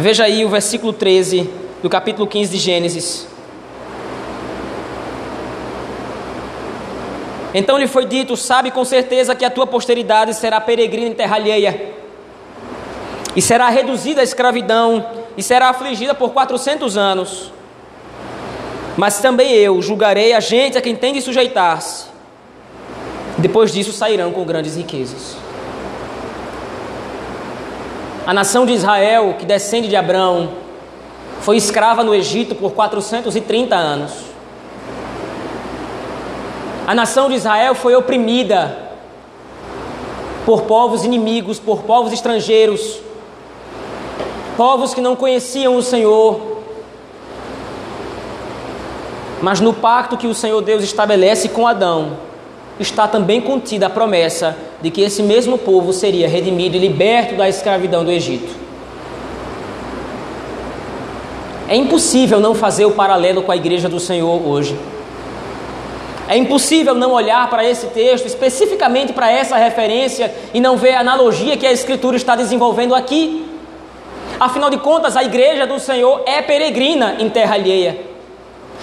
[0.00, 1.50] Veja aí o versículo 13
[1.82, 3.26] do capítulo 15 de Gênesis.
[7.52, 11.36] Então lhe foi dito: Sabe com certeza que a tua posteridade será peregrina em terra
[11.36, 11.92] alheia,
[13.36, 17.52] e será reduzida à escravidão, e será afligida por quatrocentos anos.
[18.96, 22.06] Mas também eu julgarei a gente a quem tem de sujeitar-se.
[23.38, 25.36] Depois disso sairão com grandes riquezas.
[28.26, 30.54] A nação de Israel, que descende de Abraão,
[31.40, 34.12] foi escrava no Egito por 430 anos.
[36.84, 38.76] A nação de Israel foi oprimida
[40.44, 43.07] por povos inimigos, por povos estrangeiros,
[44.58, 46.58] povos que não conheciam o Senhor.
[49.40, 52.16] Mas no pacto que o Senhor Deus estabelece com Adão,
[52.80, 57.48] está também contida a promessa de que esse mesmo povo seria redimido e liberto da
[57.48, 58.52] escravidão do Egito.
[61.68, 64.76] É impossível não fazer o paralelo com a igreja do Senhor hoje.
[66.26, 71.00] É impossível não olhar para esse texto, especificamente para essa referência, e não ver a
[71.00, 73.47] analogia que a Escritura está desenvolvendo aqui.
[74.40, 77.98] Afinal de contas, a igreja do Senhor é peregrina em terra alheia.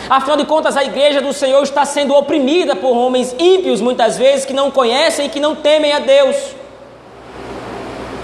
[0.09, 4.45] Afinal de contas, a igreja do Senhor está sendo oprimida por homens ímpios, muitas vezes,
[4.45, 6.35] que não conhecem e que não temem a Deus.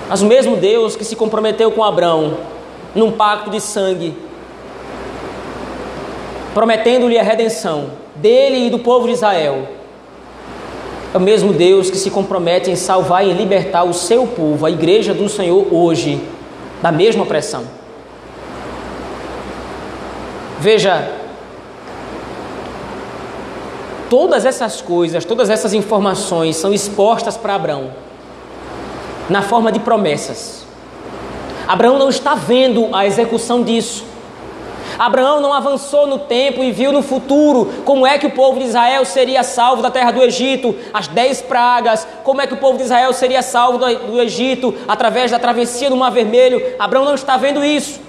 [0.10, 2.38] Mas o mesmo Deus que se comprometeu com Abraão
[2.94, 4.14] num pacto de sangue,
[6.54, 9.70] prometendo-lhe a redenção dele e do povo de Israel,
[11.14, 14.72] é o mesmo Deus que se compromete em salvar e libertar o seu povo, a
[14.72, 16.22] igreja do Senhor, hoje,
[16.82, 17.64] da mesma opressão.
[20.60, 21.22] Veja,
[24.12, 27.92] Todas essas coisas, todas essas informações são expostas para Abraão
[29.30, 30.66] na forma de promessas.
[31.66, 34.04] Abraão não está vendo a execução disso.
[35.02, 38.66] Abraão não avançou no tempo e viu no futuro como é que o povo de
[38.66, 42.78] Israel seria salvo da terra do Egito, as dez pragas, como é que o povo
[42.78, 46.76] de Israel seria salvo do Egito através da travessia do Mar Vermelho.
[46.78, 48.00] Abraão não está vendo isso.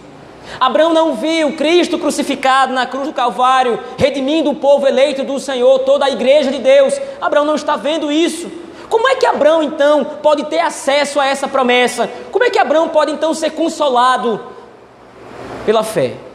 [0.60, 5.78] Abraão não viu Cristo crucificado na cruz do Calvário, redimindo o povo eleito do Senhor,
[5.78, 7.00] toda a igreja de Deus.
[7.22, 8.52] Abraão não está vendo isso.
[8.90, 12.10] Como é que Abraão então pode ter acesso a essa promessa?
[12.30, 14.38] Como é que Abraão pode então ser consolado
[15.64, 16.31] pela fé?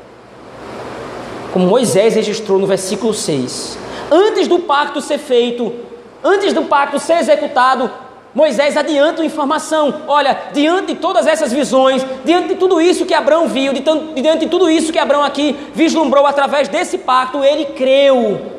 [1.52, 3.78] Como Moisés registrou no versículo 6.
[4.12, 5.74] Antes do pacto ser feito,
[6.24, 7.90] antes do pacto ser executado,
[8.34, 10.04] Moisés adianta informação.
[10.08, 14.48] Olha, diante de todas essas visões, diante de tudo isso que Abraão viu, diante de
[14.48, 18.58] tudo isso que Abraão aqui vislumbrou através desse pacto, ele creu.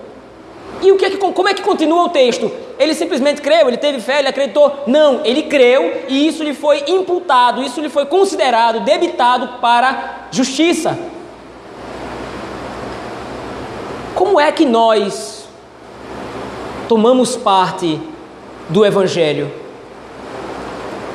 [0.82, 2.50] E o que é que, como é que continua o texto?
[2.78, 4.84] Ele simplesmente creu, ele teve fé, ele acreditou?
[4.86, 10.96] Não, ele creu e isso lhe foi imputado, isso lhe foi considerado, debitado para justiça.
[14.18, 15.46] Como é que nós
[16.88, 18.00] tomamos parte
[18.68, 19.48] do Evangelho?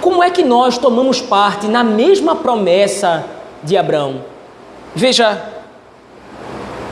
[0.03, 3.25] como é que nós tomamos parte na mesma promessa
[3.63, 4.25] de Abraão?
[4.93, 5.41] Veja,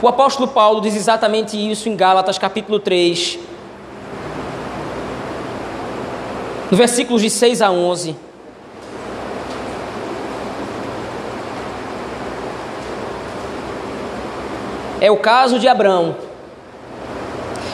[0.01, 3.37] o apóstolo Paulo diz exatamente isso em Gálatas capítulo 3,
[6.71, 8.15] no versículos de 6 a 11.
[15.01, 16.15] É o caso de Abraão,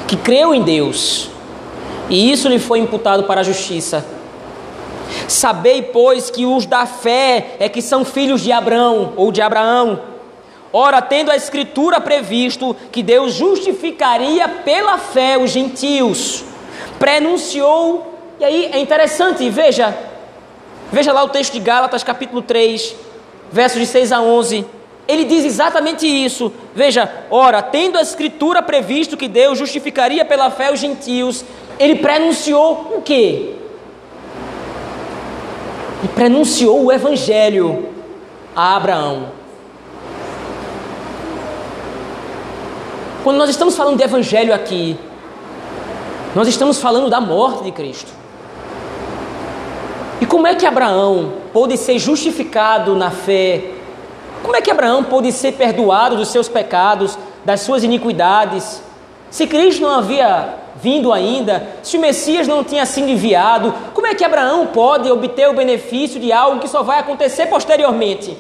[0.08, 1.30] que creu em Deus,
[2.10, 4.06] e isso lhe foi imputado para a justiça.
[5.28, 10.00] Sabei, pois, que os da fé é que são filhos de Abraão ou de Abraão.
[10.72, 16.46] Ora, tendo a Escritura previsto que Deus justificaria pela fé os gentios,
[16.98, 19.94] prenunciou, e aí é interessante, veja,
[20.94, 22.96] veja lá o texto de Gálatas, capítulo 3,
[23.52, 24.77] versos de 6 a 11.
[25.08, 26.52] Ele diz exatamente isso.
[26.76, 31.46] Veja, ora, tendo a Escritura previsto que Deus justificaria pela fé os gentios,
[31.80, 33.58] ele prenunciou o quê?
[36.04, 37.90] e prenunciou o evangelho
[38.56, 39.32] a Abraão.
[43.24, 44.98] Quando nós estamos falando de evangelho aqui,
[46.36, 48.12] nós estamos falando da morte de Cristo.
[50.22, 53.74] E como é que Abraão pôde ser justificado na fé?
[54.48, 58.82] Como é que Abraão pôde ser perdoado dos seus pecados, das suas iniquidades?
[59.30, 64.16] Se Cristo não havia vindo ainda, se o Messias não tinha sido enviado, como é
[64.16, 68.38] que Abraão pode obter o benefício de algo que só vai acontecer posteriormente?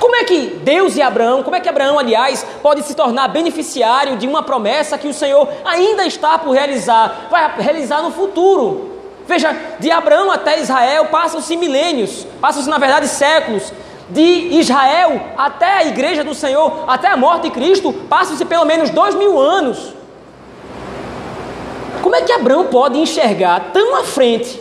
[0.00, 4.16] Como é que Deus e Abraão, como é que Abraão, aliás, pode se tornar beneficiário
[4.16, 8.98] de uma promessa que o Senhor ainda está por realizar, vai realizar no futuro?
[9.28, 13.72] Veja, de Abraão até Israel passam-se milênios, passam-se na verdade séculos.
[14.10, 14.22] De
[14.58, 19.14] Israel até a igreja do Senhor, até a morte de Cristo, passam-se pelo menos dois
[19.14, 19.92] mil anos.
[22.02, 24.58] Como é que Abraão pode enxergar tão à frente,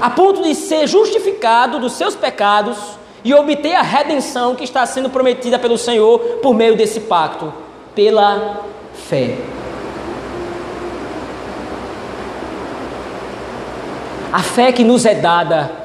[0.00, 2.76] a ponto de ser justificado dos seus pecados
[3.22, 7.52] e obter a redenção que está sendo prometida pelo Senhor por meio desse pacto?
[7.94, 8.60] Pela
[9.08, 9.36] fé.
[14.32, 15.81] A fé que nos é dada,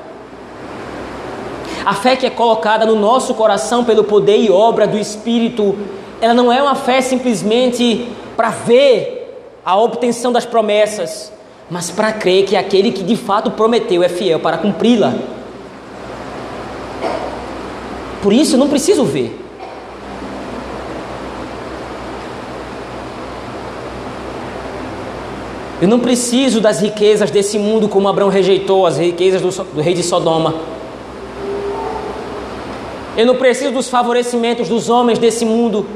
[1.87, 5.73] a fé que é colocada no nosso coração pelo poder e obra do Espírito,
[6.19, 11.31] ela não é uma fé simplesmente para ver a obtenção das promessas,
[11.71, 15.13] mas para crer que aquele que de fato prometeu é fiel para cumpri-la.
[18.21, 19.39] Por isso eu não preciso ver.
[25.81, 29.93] Eu não preciso das riquezas desse mundo como Abraão rejeitou as riquezas do, do rei
[29.93, 30.76] de Sodoma.
[33.17, 35.87] Eu não preciso dos favorecimentos dos homens desse mundo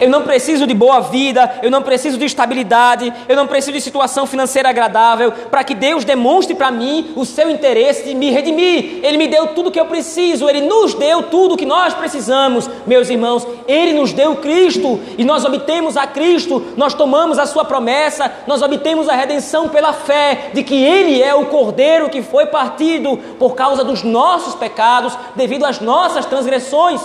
[0.00, 3.80] eu não preciso de boa vida, eu não preciso de estabilidade, eu não preciso de
[3.80, 9.00] situação financeira agradável para que Deus demonstre para mim o seu interesse de me redimir.
[9.02, 11.94] Ele me deu tudo o que eu preciso, ele nos deu tudo o que nós
[11.94, 13.46] precisamos, meus irmãos.
[13.66, 18.62] Ele nos deu Cristo e nós obtemos a Cristo, nós tomamos a sua promessa, nós
[18.62, 23.54] obtemos a redenção pela fé de que ele é o cordeiro que foi partido por
[23.54, 27.00] causa dos nossos pecados, devido às nossas transgressões.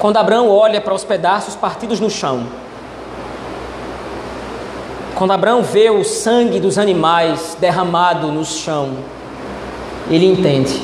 [0.00, 2.46] Quando Abraão olha para os pedaços partidos no chão,
[5.14, 8.96] quando Abraão vê o sangue dos animais derramado no chão,
[10.10, 10.82] ele entende.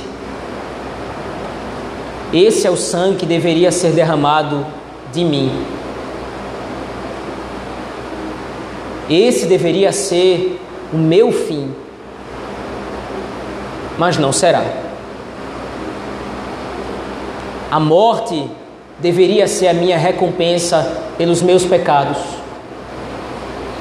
[2.30, 4.66] Esse é o sangue que deveria ser derramado
[5.10, 5.64] de mim.
[9.08, 10.60] Esse deveria ser
[10.92, 11.74] o meu fim.
[13.96, 14.62] Mas não será.
[17.70, 18.46] A morte
[18.98, 22.18] deveria ser a minha recompensa pelos meus pecados.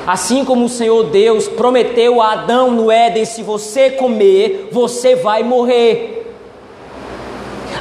[0.05, 5.41] Assim como o Senhor Deus prometeu a Adão no Éden: se você comer, você vai
[5.41, 6.11] morrer.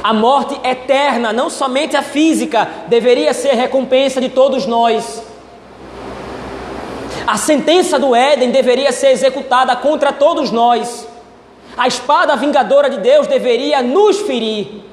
[0.01, 5.23] A morte eterna, não somente a física, deveria ser recompensa de todos nós.
[7.25, 11.07] A sentença do Éden deveria ser executada contra todos nós.
[11.75, 14.83] A espada vingadora de Deus deveria nos ferir.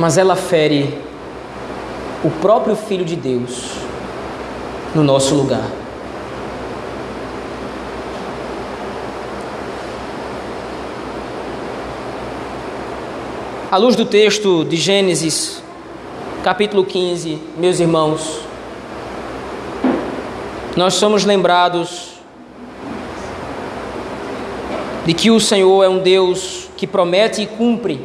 [0.00, 0.98] Mas ela fere
[2.24, 3.72] o próprio Filho de Deus
[4.94, 5.70] no nosso lugar.
[13.70, 15.62] À luz do texto de Gênesis,
[16.42, 18.40] capítulo 15, meus irmãos,
[20.78, 22.14] nós somos lembrados
[25.04, 28.00] de que o Senhor é um Deus que promete e cumpre,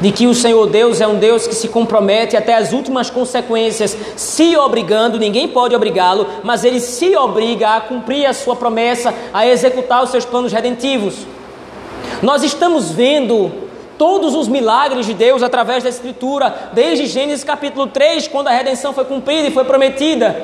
[0.00, 3.96] de que o Senhor Deus é um Deus que se compromete até as últimas consequências,
[4.16, 9.46] se obrigando, ninguém pode obrigá-lo, mas ele se obriga a cumprir a sua promessa, a
[9.46, 11.26] executar os seus planos redentivos.
[12.22, 13.50] Nós estamos vendo
[13.96, 18.92] todos os milagres de Deus através da Escritura, desde Gênesis capítulo 3, quando a redenção
[18.92, 20.40] foi cumprida e foi prometida.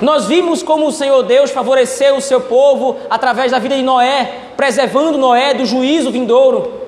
[0.00, 4.32] Nós vimos como o Senhor Deus favoreceu o seu povo através da vida de Noé,
[4.56, 6.83] preservando Noé do juízo vindouro.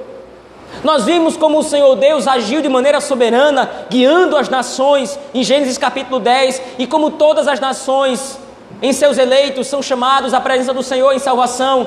[0.85, 5.79] Nós vimos como o Senhor Deus agiu de maneira soberana, guiando as nações, em Gênesis
[5.79, 8.39] capítulo 10, e como todas as nações
[8.83, 11.87] em seus eleitos são chamados à presença do Senhor em salvação.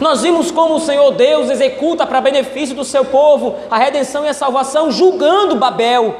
[0.00, 4.28] Nós vimos como o Senhor Deus executa para benefício do seu povo a redenção e
[4.28, 6.14] a salvação, julgando Babel,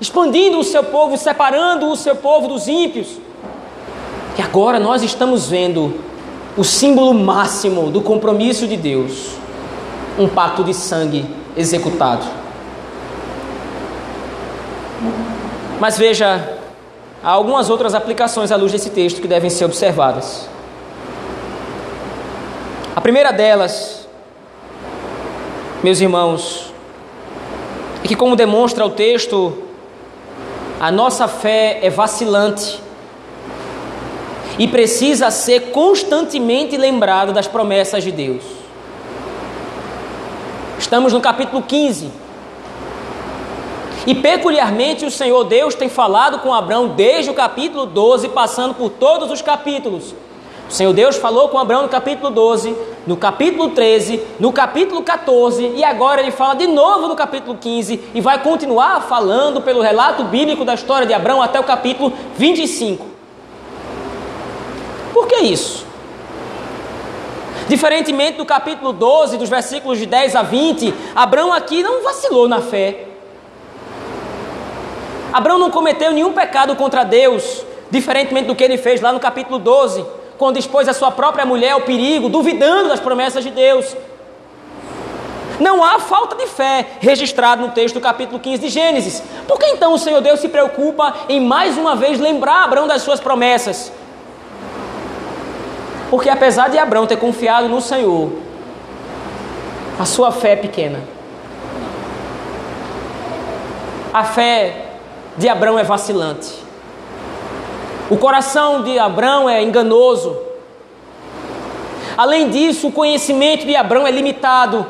[0.00, 3.18] expandindo o seu povo, separando o seu povo dos ímpios.
[4.38, 6.00] E agora nós estamos vendo
[6.56, 9.43] o símbolo máximo do compromisso de Deus
[10.18, 12.24] um pacto de sangue executado.
[15.80, 16.58] Mas veja,
[17.22, 20.48] há algumas outras aplicações à luz desse texto que devem ser observadas.
[22.94, 24.08] A primeira delas,
[25.82, 26.72] meus irmãos,
[28.02, 29.64] é que, como demonstra o texto,
[30.80, 32.80] a nossa fé é vacilante
[34.58, 38.63] e precisa ser constantemente lembrada das promessas de Deus.
[40.84, 42.10] Estamos no capítulo 15.
[44.06, 48.90] E peculiarmente o Senhor Deus tem falado com Abraão desde o capítulo 12, passando por
[48.90, 50.14] todos os capítulos.
[50.68, 52.76] O Senhor Deus falou com Abraão no capítulo 12,
[53.06, 58.10] no capítulo 13, no capítulo 14 e agora ele fala de novo no capítulo 15
[58.14, 63.06] e vai continuar falando pelo relato bíblico da história de Abraão até o capítulo 25.
[65.14, 65.93] Por que isso?
[67.68, 72.60] Diferentemente do capítulo 12, dos versículos de 10 a 20, Abraão aqui não vacilou na
[72.60, 73.06] fé.
[75.32, 79.58] Abraão não cometeu nenhum pecado contra Deus, diferentemente do que ele fez lá no capítulo
[79.58, 80.04] 12
[80.38, 83.96] quando expôs a sua própria mulher ao perigo, duvidando das promessas de Deus.
[85.60, 89.22] Não há falta de fé registrado no texto do capítulo 15 de Gênesis.
[89.46, 93.02] Por que então o Senhor Deus se preocupa em mais uma vez lembrar Abraão das
[93.02, 93.92] suas promessas?
[96.14, 98.30] Porque apesar de Abraão ter confiado no Senhor,
[99.98, 101.00] a sua fé é pequena.
[104.12, 104.92] A fé
[105.36, 106.52] de Abraão é vacilante.
[108.08, 110.38] O coração de Abraão é enganoso.
[112.16, 114.86] Além disso, o conhecimento de Abraão é limitado,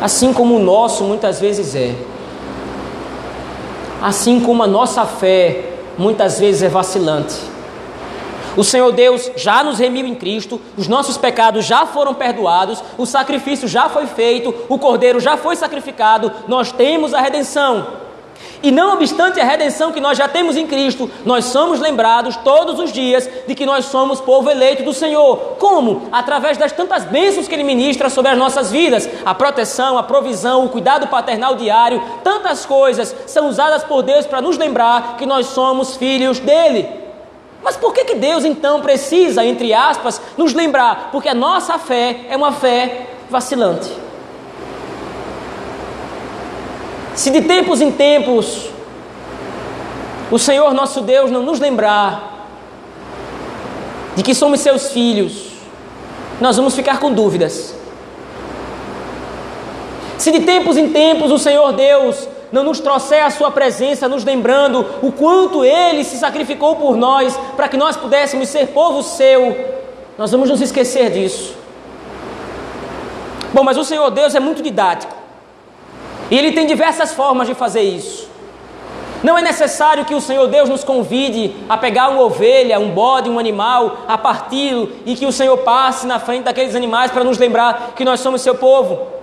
[0.00, 1.94] assim como o nosso muitas vezes é.
[4.02, 7.57] Assim como a nossa fé muitas vezes é vacilante.
[8.58, 13.06] O Senhor Deus já nos remiu em Cristo, os nossos pecados já foram perdoados, o
[13.06, 17.86] sacrifício já foi feito, o cordeiro já foi sacrificado, nós temos a redenção.
[18.60, 22.80] E não obstante a redenção que nós já temos em Cristo, nós somos lembrados todos
[22.80, 25.36] os dias de que nós somos povo eleito do Senhor.
[25.60, 26.08] Como?
[26.10, 29.08] Através das tantas bênçãos que Ele ministra sobre as nossas vidas.
[29.24, 34.42] A proteção, a provisão, o cuidado paternal diário, tantas coisas são usadas por Deus para
[34.42, 37.06] nos lembrar que nós somos filhos dEle.
[37.62, 41.10] Mas por que, que Deus então precisa, entre aspas, nos lembrar?
[41.10, 43.90] Porque a nossa fé é uma fé vacilante.
[47.14, 48.70] Se de tempos em tempos
[50.30, 52.46] o Senhor nosso Deus não nos lembrar
[54.14, 55.52] de que somos seus filhos,
[56.40, 57.74] nós vamos ficar com dúvidas.
[60.16, 64.24] Se de tempos em tempos o Senhor Deus não nos trouxer a Sua presença, nos
[64.24, 69.56] lembrando o quanto Ele se sacrificou por nós, para que nós pudéssemos ser povo seu,
[70.16, 71.54] nós vamos nos esquecer disso.
[73.52, 75.14] Bom, mas o Senhor Deus é muito didático.
[76.30, 78.28] E Ele tem diversas formas de fazer isso.
[79.22, 83.28] Não é necessário que o Senhor Deus nos convide a pegar uma ovelha, um bode,
[83.28, 87.38] um animal, a parti-lo e que o Senhor passe na frente daqueles animais para nos
[87.38, 89.17] lembrar que nós somos seu povo.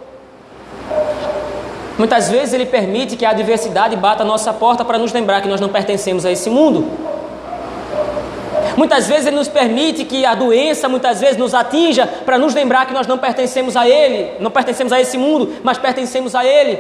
[1.98, 5.48] Muitas vezes Ele permite que a adversidade bata a nossa porta para nos lembrar que
[5.48, 6.86] nós não pertencemos a esse mundo.
[8.76, 12.86] Muitas vezes Ele nos permite que a doença, muitas vezes, nos atinja para nos lembrar
[12.86, 16.78] que nós não pertencemos a Ele, não pertencemos a esse mundo, mas pertencemos a Ele.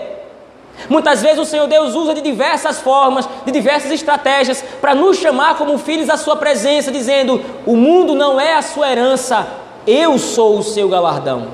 [0.89, 5.55] Muitas vezes o Senhor Deus usa de diversas formas, de diversas estratégias, para nos chamar
[5.55, 9.47] como filhos à Sua presença, dizendo: o mundo não é a sua herança,
[9.87, 11.47] eu sou o seu galardão.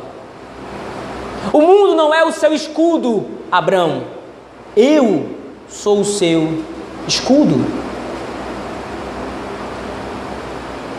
[1.53, 4.03] O mundo não é o seu escudo, Abraão,
[4.77, 5.25] eu
[5.67, 6.63] sou o seu
[7.05, 7.65] escudo.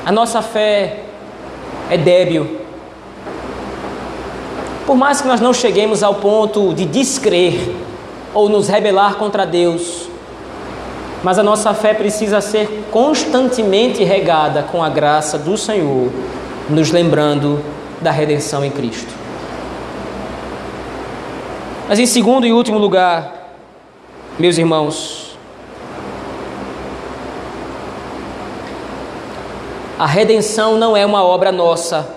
[0.04, 1.00] A nossa fé
[1.88, 2.60] é débil.
[4.84, 7.74] Por mais que nós não cheguemos ao ponto de descrer
[8.34, 10.08] ou nos rebelar contra Deus,
[11.22, 16.10] mas a nossa fé precisa ser constantemente regada com a graça do Senhor,
[16.68, 17.60] nos lembrando
[18.02, 19.21] da redenção em Cristo.
[21.92, 23.50] Mas em segundo e último lugar,
[24.38, 25.36] meus irmãos,
[29.98, 32.08] a redenção não é uma obra nossa,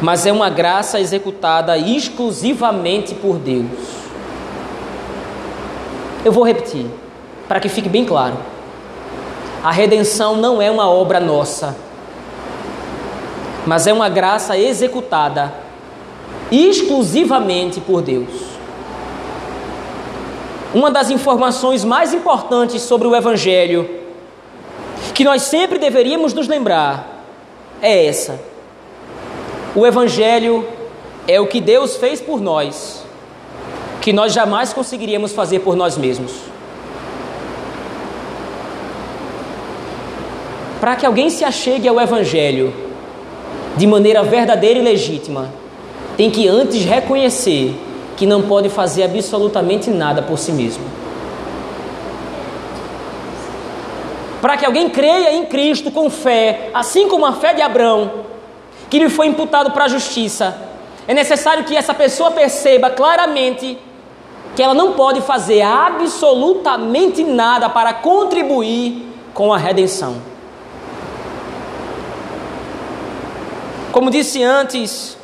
[0.00, 3.66] mas é uma graça executada exclusivamente por Deus.
[6.24, 6.86] Eu vou repetir,
[7.48, 8.36] para que fique bem claro.
[9.64, 11.76] A redenção não é uma obra nossa,
[13.66, 15.59] mas é uma graça executada
[16.50, 18.28] exclusivamente por Deus.
[20.74, 23.88] Uma das informações mais importantes sobre o Evangelho,
[25.14, 27.24] que nós sempre deveríamos nos lembrar,
[27.82, 28.50] é essa
[29.74, 30.66] o Evangelho
[31.28, 33.04] é o que Deus fez por nós,
[34.00, 36.32] que nós jamais conseguiríamos fazer por nós mesmos.
[40.80, 42.74] Para que alguém se achegue ao Evangelho
[43.76, 45.52] de maneira verdadeira e legítima,
[46.20, 47.74] tem que antes reconhecer
[48.14, 50.84] que não pode fazer absolutamente nada por si mesmo.
[54.42, 58.10] Para que alguém creia em Cristo com fé, assim como a fé de Abraão,
[58.90, 60.54] que lhe foi imputado para a justiça,
[61.08, 63.78] é necessário que essa pessoa perceba claramente
[64.54, 70.16] que ela não pode fazer absolutamente nada para contribuir com a redenção.
[73.90, 75.18] Como disse antes,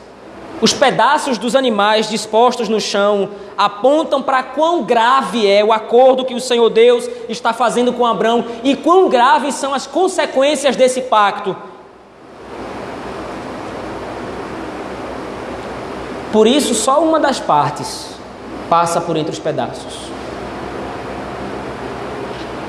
[0.60, 6.34] os pedaços dos animais dispostos no chão apontam para quão grave é o acordo que
[6.34, 11.54] o Senhor Deus está fazendo com Abraão e quão graves são as consequências desse pacto
[16.36, 18.08] Por isso, só uma das partes
[18.68, 19.94] passa por entre os pedaços.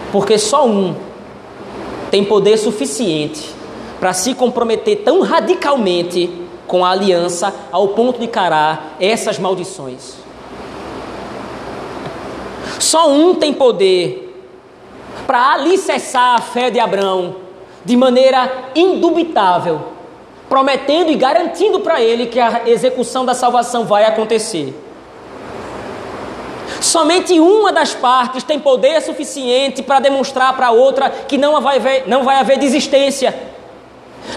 [0.10, 0.96] Porque só um
[2.10, 3.54] tem poder suficiente
[4.00, 10.16] para se comprometer tão radicalmente com a aliança ao ponto de carar essas maldições.
[12.80, 14.24] Só um tem poder
[15.26, 17.38] para alicerçar a fé de Abraão
[17.84, 19.98] de maneira indubitável
[20.50, 24.74] prometendo e garantindo para ele que a execução da salvação vai acontecer.
[26.80, 31.78] Somente uma das partes tem poder suficiente para demonstrar para a outra que não vai,
[31.78, 33.38] haver, não vai haver desistência,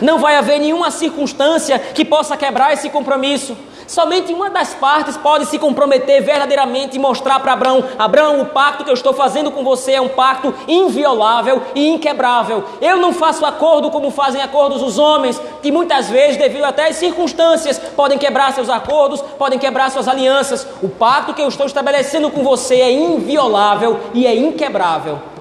[0.01, 3.57] não vai haver nenhuma circunstância que possa quebrar esse compromisso.
[3.91, 8.84] Somente uma das partes pode se comprometer verdadeiramente e mostrar para Abraão: Abraão, o pacto
[8.84, 12.62] que eu estou fazendo com você é um pacto inviolável e inquebrável.
[12.80, 16.97] Eu não faço acordo como fazem acordos os homens, que muitas vezes, devido até às
[16.97, 20.64] circunstâncias, podem quebrar seus acordos, podem quebrar suas alianças.
[20.80, 25.39] O pacto que eu estou estabelecendo com você é inviolável e é inquebrável.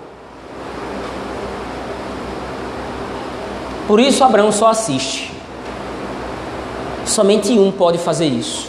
[3.90, 5.32] Por isso, Abraão só assiste.
[7.08, 8.68] Somente um pode fazer isso.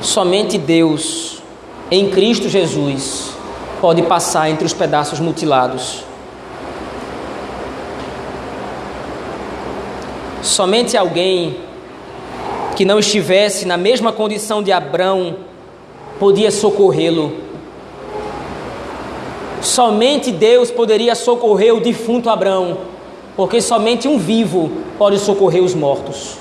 [0.00, 1.42] Somente Deus,
[1.90, 3.32] em Cristo Jesus,
[3.82, 6.04] pode passar entre os pedaços mutilados.
[10.40, 11.58] Somente alguém
[12.76, 15.36] que não estivesse na mesma condição de Abraão
[16.18, 17.36] podia socorrê-lo.
[19.60, 22.96] Somente Deus poderia socorrer o defunto Abraão
[23.38, 24.68] porque somente um vivo
[24.98, 26.38] pode socorrer os mortos.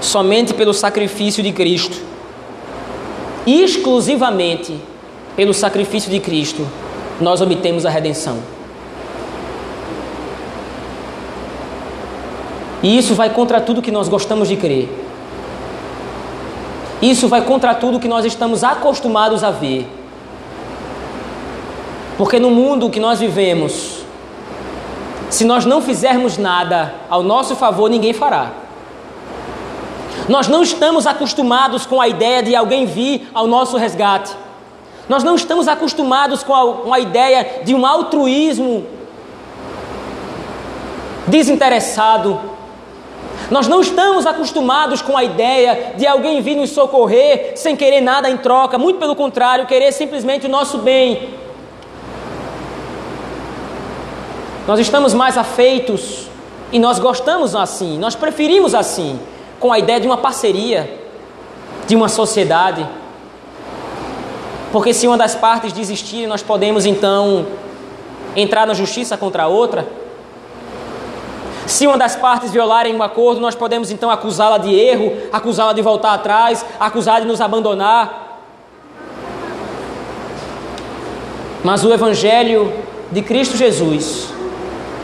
[0.00, 2.00] Somente pelo sacrifício de Cristo,
[3.46, 4.80] exclusivamente
[5.36, 6.66] pelo sacrifício de Cristo,
[7.20, 8.38] nós obtemos a redenção.
[12.82, 14.88] E isso vai contra tudo que nós gostamos de crer.
[17.02, 19.97] Isso vai contra tudo que nós estamos acostumados a ver.
[22.18, 24.02] Porque no mundo que nós vivemos,
[25.30, 28.50] se nós não fizermos nada ao nosso favor, ninguém fará.
[30.28, 34.34] Nós não estamos acostumados com a ideia de alguém vir ao nosso resgate.
[35.08, 38.84] Nós não estamos acostumados com a, com a ideia de um altruísmo
[41.28, 42.40] desinteressado.
[43.48, 48.28] Nós não estamos acostumados com a ideia de alguém vir nos socorrer sem querer nada
[48.28, 51.47] em troca, muito pelo contrário, querer simplesmente o nosso bem.
[54.68, 56.28] Nós estamos mais afeitos
[56.70, 59.18] e nós gostamos assim, nós preferimos assim,
[59.58, 61.00] com a ideia de uma parceria,
[61.86, 62.86] de uma sociedade.
[64.70, 67.46] Porque se uma das partes desistir, nós podemos então
[68.36, 69.88] entrar na justiça contra a outra.
[71.66, 75.80] Se uma das partes violarem um acordo, nós podemos então acusá-la de erro, acusá-la de
[75.80, 78.42] voltar atrás, acusá-la de nos abandonar.
[81.64, 82.70] Mas o Evangelho
[83.10, 84.36] de Cristo Jesus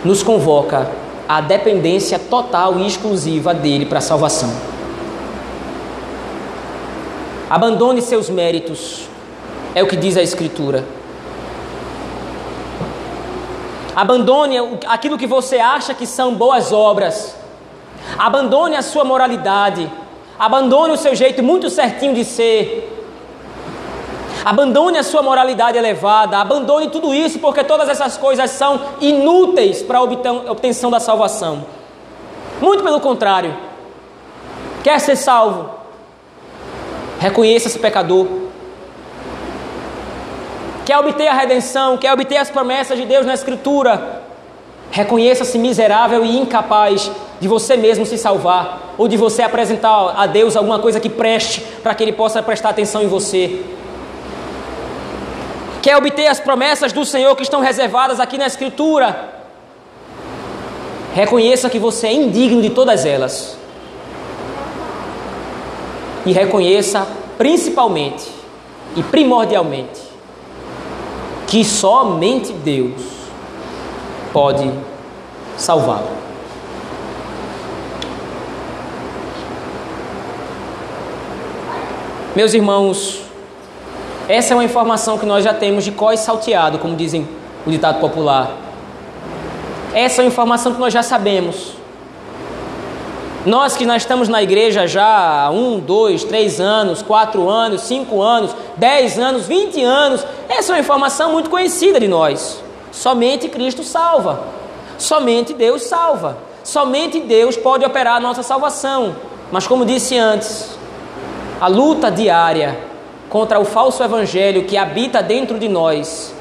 [0.05, 0.91] nos convoca
[1.29, 4.53] à dependência total e exclusiva dele para a salvação.
[7.49, 9.09] Abandone seus méritos,
[9.75, 10.85] é o que diz a Escritura.
[13.95, 17.37] Abandone aquilo que você acha que são boas obras.
[18.19, 19.91] Abandone a sua moralidade.
[20.39, 22.94] Abandone o seu jeito muito certinho de ser.
[24.45, 26.39] Abandone a sua moralidade elevada.
[26.39, 31.65] Abandone tudo isso, porque todas essas coisas são inúteis para a obtenção da salvação.
[32.61, 33.57] Muito pelo contrário.
[34.83, 35.71] Quer ser salvo?
[37.19, 38.45] Reconheça-se pecador
[40.85, 44.23] quer obter a redenção, quer obter as promessas de Deus na Escritura,
[44.91, 50.57] reconheça-se miserável e incapaz de você mesmo se salvar, ou de você apresentar a Deus
[50.57, 53.65] alguma coisa que preste para que Ele possa prestar atenção em você.
[55.85, 59.35] Quer obter as promessas do Senhor que estão reservadas aqui na Escritura?
[61.13, 63.59] Reconheça que você é indigno de todas elas.
[66.25, 67.07] E reconheça
[67.37, 68.25] principalmente
[68.97, 70.01] e primordialmente
[71.47, 73.03] que somente Deus
[74.33, 74.73] pode
[75.59, 76.17] salvá-lo.
[82.35, 83.24] Meus irmãos,
[84.29, 87.29] essa é uma informação que nós já temos de cós salteado, como dizem
[87.67, 88.51] o ditado popular.
[89.93, 91.75] Essa é uma informação que nós já sabemos.
[93.45, 98.23] Nós que nós estamos na igreja já há um, dois, três anos, quatro anos, cinco
[98.23, 102.63] anos, dez anos, vinte anos, essa é uma informação muito conhecida de nós.
[102.91, 104.41] Somente Cristo salva.
[104.97, 106.39] Somente Deus salva.
[106.63, 109.15] Somente Deus pode operar a nossa salvação.
[109.53, 110.71] Mas como disse antes,
[111.61, 112.79] a luta diária
[113.29, 116.35] contra o falso evangelho que habita dentro de nós,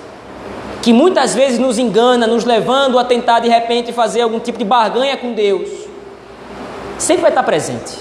[0.82, 4.66] que muitas vezes nos engana, nos levando a tentar de repente fazer algum tipo de
[4.66, 5.84] barganha com Deus
[7.04, 7.98] sempre vai estar presente.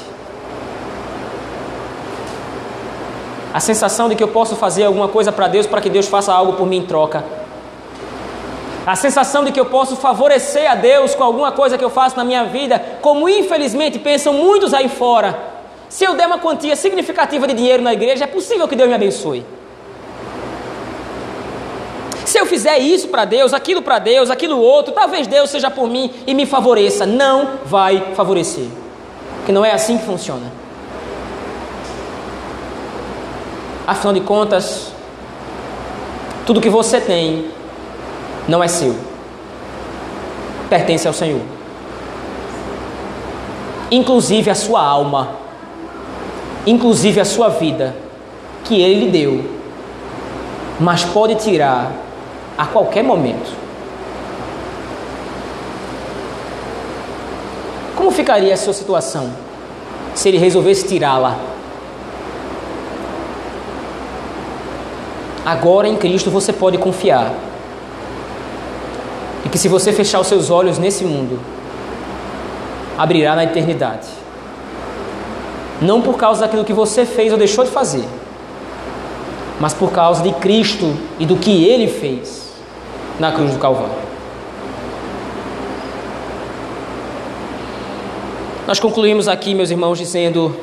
[3.53, 6.33] A sensação de que eu posso fazer alguma coisa para Deus para que Deus faça
[6.33, 7.22] algo por mim em troca.
[8.87, 12.16] A sensação de que eu posso favorecer a Deus com alguma coisa que eu faço
[12.16, 15.51] na minha vida, como infelizmente pensam muitos aí fora.
[15.93, 18.95] Se eu der uma quantia significativa de dinheiro na igreja, é possível que Deus me
[18.95, 19.45] abençoe.
[22.24, 25.90] Se eu fizer isso para Deus, aquilo para Deus, aquilo outro, talvez Deus seja por
[25.90, 27.05] mim e me favoreça.
[27.05, 28.64] Não vai favorecer
[29.45, 30.51] que não é assim que funciona.
[33.86, 34.93] Afinal de contas,
[36.47, 37.51] tudo que você tem
[38.49, 38.97] não é seu,
[40.70, 41.43] pertence ao Senhor,
[43.90, 45.41] inclusive a sua alma,
[46.66, 47.94] inclusive a sua vida,
[48.64, 49.44] que Ele lhe deu,
[50.78, 51.92] mas pode tirar
[52.56, 53.62] a qualquer momento.
[57.96, 59.30] Como ficaria a sua situação
[60.14, 61.38] se ele resolvesse tirá-la?
[65.44, 67.32] Agora em Cristo você pode confiar.
[69.44, 71.40] E que se você fechar os seus olhos nesse mundo,
[72.96, 74.21] abrirá na eternidade.
[75.80, 78.04] Não por causa daquilo que você fez ou deixou de fazer,
[79.58, 82.52] mas por causa de Cristo e do que ele fez
[83.18, 84.02] na cruz do Calvário.
[88.66, 90.54] Nós concluímos aqui, meus irmãos, dizendo: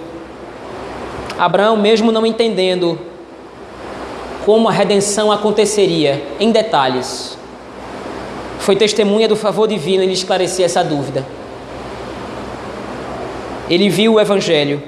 [1.38, 2.98] Abraão, mesmo não entendendo
[4.46, 7.38] como a redenção aconteceria em detalhes,
[8.60, 11.26] foi testemunha do favor divino em esclarecer essa dúvida.
[13.70, 14.82] Ele viu o Evangelho,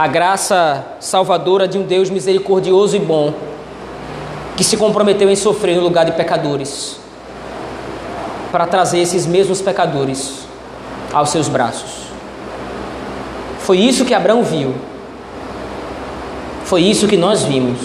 [0.00, 3.34] a graça salvadora de um Deus misericordioso e bom,
[4.56, 6.98] que se comprometeu em sofrer no lugar de pecadores,
[8.50, 10.46] para trazer esses mesmos pecadores
[11.12, 12.06] aos seus braços.
[13.58, 14.74] Foi isso que Abraão viu.
[16.64, 17.80] Foi isso que nós vimos.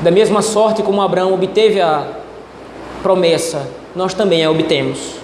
[0.00, 2.06] Da mesma sorte como Abraão obteve a
[3.02, 5.22] promessa, nós também a obtemos.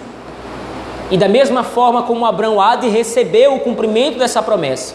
[1.10, 4.94] E da mesma forma como Abraão há de receber o cumprimento dessa promessa,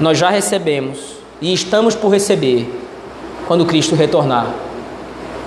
[0.00, 2.68] nós já recebemos e estamos por receber
[3.46, 4.52] quando Cristo retornar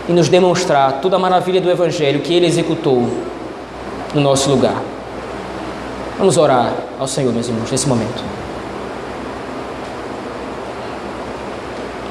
[0.08, 3.08] e nos demonstrar toda a maravilha do Evangelho que Ele executou
[4.14, 4.82] no nosso lugar.
[6.18, 8.24] Vamos orar ao Senhor, meus irmãos, nesse momento.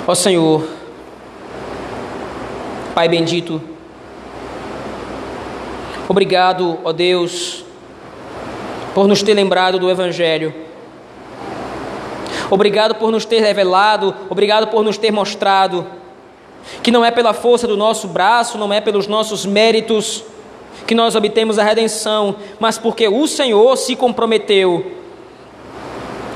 [0.06, 0.64] Ó Senhor,
[2.94, 3.62] Pai bendito,
[6.10, 7.64] obrigado, ó Deus,
[8.92, 10.52] por nos ter lembrado do Evangelho.
[12.50, 15.86] Obrigado por nos ter revelado, obrigado por nos ter mostrado
[16.82, 20.24] que não é pela força do nosso braço, não é pelos nossos méritos,
[20.84, 24.90] que nós obtemos a redenção, mas porque o Senhor se comprometeu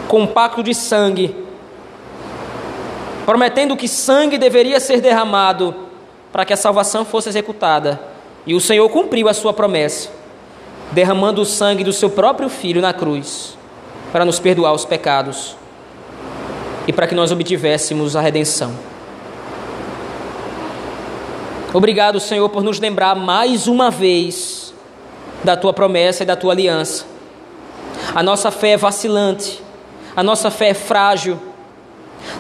[0.07, 1.35] com um pacto de sangue,
[3.27, 5.75] prometendo que sangue deveria ser derramado
[6.31, 8.14] para que a salvação fosse executada.
[8.47, 10.11] E o Senhor cumpriu a sua promessa,
[10.93, 13.57] derramando o sangue do seu próprio filho na cruz,
[14.13, 15.57] para nos perdoar os pecados
[16.87, 18.73] e para que nós obtivéssemos a redenção.
[21.73, 24.73] Obrigado, Senhor, por nos lembrar mais uma vez
[25.43, 27.05] da tua promessa e da tua aliança.
[28.15, 29.61] A nossa fé é vacilante,
[30.15, 31.39] a nossa fé é frágil.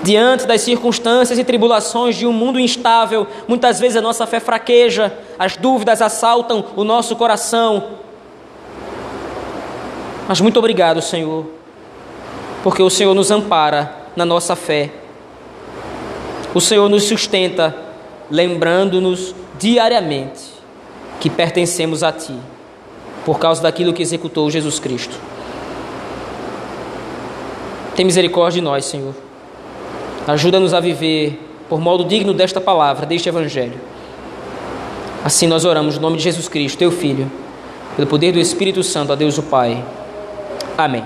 [0.02, 5.16] Diante das circunstâncias e tribulações de um mundo instável, muitas vezes a nossa fé fraqueja,
[5.38, 7.84] as dúvidas assaltam o nosso coração.
[10.26, 11.46] Mas muito obrigado, Senhor,
[12.62, 14.90] porque o Senhor nos ampara na nossa fé.
[16.54, 17.74] O Senhor nos sustenta
[18.30, 20.54] lembrando-nos diariamente
[21.20, 22.38] que pertencemos a Ti,
[23.24, 25.14] por causa daquilo que executou Jesus Cristo.
[27.94, 29.14] Tem misericórdia de nós, Senhor.
[30.26, 33.78] Ajuda-nos a viver por modo digno desta palavra, deste Evangelho.
[35.24, 37.30] Assim nós oramos no nome de Jesus Cristo, Teu Filho,
[37.96, 39.82] pelo poder do Espírito Santo, a Deus o Pai.
[40.76, 41.04] Amém.